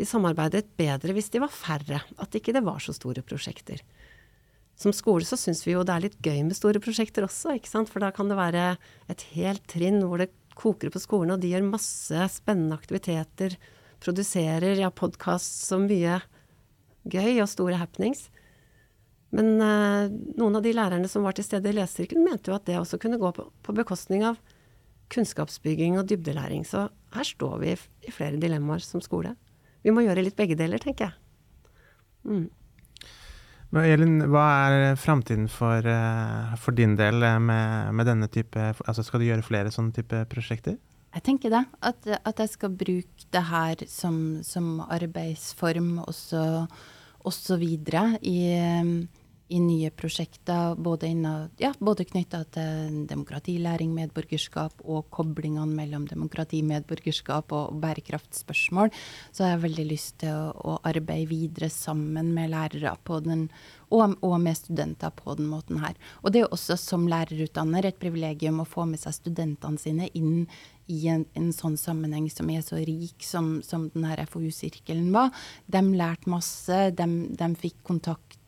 de 0.00 0.06
samarbeidet 0.08 0.70
bedre 0.80 1.12
hvis 1.12 1.28
de 1.34 1.42
var 1.42 1.52
færre, 1.52 2.00
at 2.00 2.36
ikke 2.36 2.54
det 2.56 2.64
var 2.64 2.80
så 2.80 2.94
store 2.96 3.20
prosjekter. 3.26 3.82
Som 4.80 4.94
skole 4.96 5.26
så 5.28 5.36
syns 5.36 5.60
vi 5.66 5.74
jo 5.74 5.84
det 5.84 5.92
er 5.92 6.06
litt 6.06 6.16
gøy 6.24 6.40
med 6.46 6.56
store 6.56 6.80
prosjekter 6.80 7.26
også, 7.26 7.52
ikke 7.58 7.68
sant? 7.68 7.92
for 7.92 8.00
da 8.00 8.08
kan 8.16 8.32
det 8.32 8.38
være 8.38 8.64
et 9.12 9.26
helt 9.34 9.66
trinn 9.68 10.00
hvor 10.00 10.22
det 10.22 10.30
koker 10.56 10.92
på 10.92 11.02
skolen, 11.04 11.34
og 11.34 11.44
de 11.44 11.52
gjør 11.52 11.68
masse 11.68 12.28
spennende 12.32 12.80
aktiviteter, 12.80 13.58
produserer 14.00 14.80
ja, 14.80 14.88
podkast 14.88 15.66
så 15.68 15.76
mye 15.82 16.22
gøy 17.04 17.42
og 17.42 17.48
store 17.52 17.76
happenings. 17.80 18.30
Men 19.36 19.60
eh, 19.62 20.10
noen 20.40 20.58
av 20.58 20.64
de 20.64 20.72
lærerne 20.74 21.10
som 21.10 21.26
var 21.26 21.36
til 21.38 21.46
stede 21.46 21.70
i 21.70 21.76
lesesirkelen, 21.76 22.26
mente 22.26 22.50
jo 22.50 22.56
at 22.56 22.66
det 22.66 22.78
også 22.80 22.98
kunne 23.02 23.20
gå 23.20 23.30
på, 23.36 23.46
på 23.62 23.74
bekostning 23.76 24.24
av 24.26 24.40
kunnskapsbygging 25.10 25.98
og 25.98 26.08
dybdelæring. 26.10 26.64
Så 26.66 26.88
her 27.14 27.26
står 27.26 27.58
vi 27.62 27.74
i 27.74 28.14
flere 28.14 28.40
dilemmaer 28.42 28.82
som 28.84 29.02
skole. 29.04 29.34
Vi 29.84 29.94
må 29.94 30.04
gjøre 30.04 30.24
litt 30.26 30.38
begge 30.38 30.58
deler, 30.58 30.82
tenker 30.82 31.08
jeg. 31.10 31.14
Mm. 32.30 32.48
Men 33.70 33.86
Elin, 33.86 34.16
hva 34.32 34.44
er 34.66 34.98
framtiden 34.98 35.46
for, 35.50 35.86
eh, 35.86 36.54
for, 36.58 36.74
din 36.74 36.96
del 36.98 37.22
med, 37.38 37.94
med, 37.94 38.06
denne 38.06 38.26
type 38.28 38.58
altså 38.58 39.04
Skal 39.06 39.22
du 39.22 39.28
gjøre 39.28 39.46
flere 39.46 39.70
sånne 39.70 39.94
type 39.94 40.24
prosjekter? 40.32 40.74
Jeg 41.14 41.22
tenker 41.26 41.54
det. 41.54 41.62
At, 41.82 42.06
at 42.26 42.42
jeg 42.42 42.50
skal 42.50 42.74
bruke 42.74 43.30
det 43.30 43.44
her 43.46 43.86
som, 43.90 44.42
som 44.46 44.82
arbeidsform 44.82 46.00
også, 46.02 46.42
også 47.26 47.58
videre 47.62 48.18
i 48.26 48.38
i 49.50 49.58
nye 49.60 49.90
prosjekter, 49.90 50.76
både, 50.78 51.10
ja, 51.58 51.72
både 51.78 52.06
knytta 52.06 52.44
til 52.54 53.00
demokratilæring, 53.10 53.92
medborgerskap 53.96 54.84
og 54.84 55.08
koblingene 55.10 55.74
mellom 55.74 56.06
demokrati, 56.10 56.62
medborgerskap 56.66 57.52
og 57.56 57.80
bærekraftspørsmål, 57.82 58.92
så 59.32 59.44
har 59.44 59.54
jeg 59.56 59.64
veldig 59.66 59.86
lyst 59.90 60.20
til 60.22 60.34
å, 60.34 60.50
å 60.54 60.78
arbeide 60.86 61.30
videre 61.32 61.70
sammen 61.72 62.32
med 62.36 62.52
lærere 62.54 62.94
den, 63.26 63.48
og, 63.90 64.16
og, 64.22 64.36
med 64.40 64.58
studenter 64.58 65.10
på 65.14 65.34
den 65.38 65.50
måten 65.50 65.80
her. 65.82 65.98
Og 66.22 66.32
det 66.32 66.44
er 66.44 66.52
også 66.54 66.78
som 66.78 67.08
lærerutdanner 67.10 67.90
et 67.90 67.98
privilegium 67.98 68.62
å 68.62 68.68
få 68.68 68.86
med 68.86 69.02
seg 69.02 69.18
studentene 69.18 69.82
sine 69.82 70.10
inn 70.14 70.46
i 70.90 71.06
en, 71.10 71.24
en, 71.38 71.50
sånn 71.54 71.76
sammenheng 71.78 72.26
som 72.32 72.50
er 72.50 72.62
så 72.66 72.80
rik 72.82 73.22
som, 73.24 73.58
som 73.66 73.88
denne 73.94 74.16
FoU-sirkelen 74.30 75.10
var. 75.14 75.30
De 75.70 75.82
lærte 75.94 76.30
masse, 76.30 76.80
de, 76.98 77.08
de, 77.30 77.50
fikk 77.60 77.78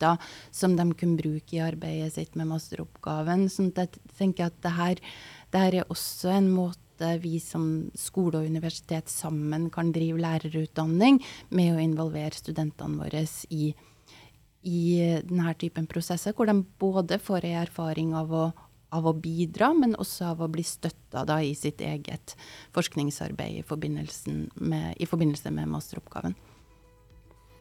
kontakter 0.03 0.19
som 0.51 0.77
de 0.77 0.95
kunne 0.95 1.17
bruke 1.17 1.57
i 1.57 1.61
arbeidet 1.61 2.15
sitt 2.15 2.35
med 2.35 2.47
masteroppgaven. 2.49 3.49
Så 3.49 3.71
jeg 3.75 3.89
tenker 4.19 4.47
at 4.47 4.63
det 4.63 4.73
her, 4.77 4.97
det 5.53 5.61
her 5.61 5.75
er 5.75 5.91
også 5.91 6.31
en 6.31 6.51
måte 6.51 7.19
vi 7.23 7.39
som 7.41 7.91
skole 7.95 8.39
og 8.39 8.47
universitet 8.47 9.09
sammen 9.09 9.71
kan 9.71 9.93
drive 9.93 10.21
lærerutdanning 10.21 11.23
med 11.51 11.75
å 11.75 11.81
involvere 11.83 12.35
studentene 12.35 12.99
våre 13.01 13.25
i, 13.51 13.73
i 14.63 14.83
denne 15.25 15.55
typen 15.59 15.87
prosesser, 15.87 16.33
hvor 16.33 16.47
de 16.47 16.63
både 16.79 17.19
får 17.19 17.45
en 17.45 17.63
erfaring 17.65 18.15
av 18.15 18.33
å 18.33 18.53
av 18.93 19.07
å 19.09 19.15
bidra, 19.17 19.71
men 19.73 19.95
også 19.97 20.27
av 20.35 20.43
å 20.45 20.51
bli 20.53 20.61
støtta 20.69 21.39
i 21.41 21.55
sitt 21.57 21.81
eget 21.81 22.35
forskningsarbeid 22.77 23.55
i 23.57 23.63
i 23.65 25.07
forbindelse 25.09 25.51
med 25.57 25.71
masteroppgaven. 25.73 26.37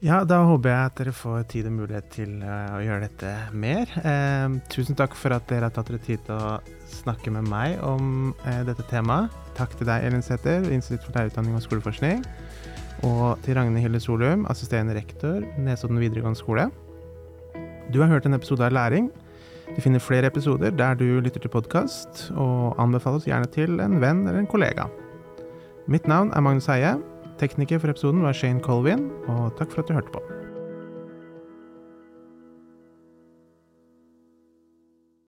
Ja, 0.02 0.24
da 0.26 0.40
håper 0.50 0.72
jeg 0.72 0.90
at 0.90 0.98
dere 0.98 1.14
får 1.14 1.44
tid 1.52 1.68
og 1.70 1.76
mulighet 1.78 2.08
til 2.10 2.40
uh, 2.42 2.74
å 2.74 2.82
gjøre 2.82 3.06
dette 3.06 3.32
mer. 3.54 3.92
Eh, 4.02 4.56
tusen 4.74 4.98
takk 4.98 5.14
for 5.14 5.36
at 5.36 5.46
dere 5.50 5.70
har 5.70 5.76
tatt 5.76 5.92
dere 5.92 6.02
tid 6.02 6.24
til 6.26 6.42
å 6.42 6.56
snakke 6.90 7.30
med 7.34 7.46
meg 7.52 7.78
om 7.86 8.32
eh, 8.50 8.64
dette 8.66 8.86
temaet. 8.90 9.30
Takk 9.60 9.76
til 9.78 9.92
deg, 9.92 10.08
Elin 10.08 10.26
Sæther, 10.26 10.66
Institutt 10.74 11.06
for 11.06 11.20
lærerutdanning 11.20 11.54
og 11.54 11.62
skoleforskning. 11.68 12.26
Og 13.06 13.38
til 13.46 13.60
Ragne 13.60 13.82
Hilde 13.84 14.02
Solum, 14.02 14.48
assisterende 14.50 14.98
rektor, 14.98 15.46
Nesodden 15.62 16.02
videregående 16.02 16.42
skole. 16.42 16.72
Du 17.94 18.02
har 18.02 18.10
hørt 18.10 18.26
en 18.26 18.38
episode 18.38 18.66
av 18.66 18.74
Læring 18.74 19.12
du 19.76 19.80
finner 19.82 20.04
flere 20.04 20.28
episoder 20.28 20.74
der 20.76 20.98
du 21.00 21.22
lytter 21.24 21.40
til 21.40 21.52
podkast, 21.52 22.26
og 22.36 22.76
anbefales 22.82 23.28
gjerne 23.28 23.48
til 23.54 23.80
en 23.80 24.02
venn 24.02 24.26
eller 24.26 24.42
en 24.42 24.50
kollega. 24.50 24.90
Mitt 25.88 26.08
navn 26.12 26.34
er 26.36 26.44
Magnus 26.44 26.68
Heie. 26.68 26.98
Tekniker 27.42 27.80
for 27.82 27.90
episoden 27.90 28.22
var 28.22 28.38
Shane 28.38 28.62
Colvin, 28.62 29.08
og 29.26 29.56
takk 29.58 29.74
for 29.74 29.82
at 29.82 29.90
du 29.90 29.98
hørte 29.98 30.14
på. 30.14 30.41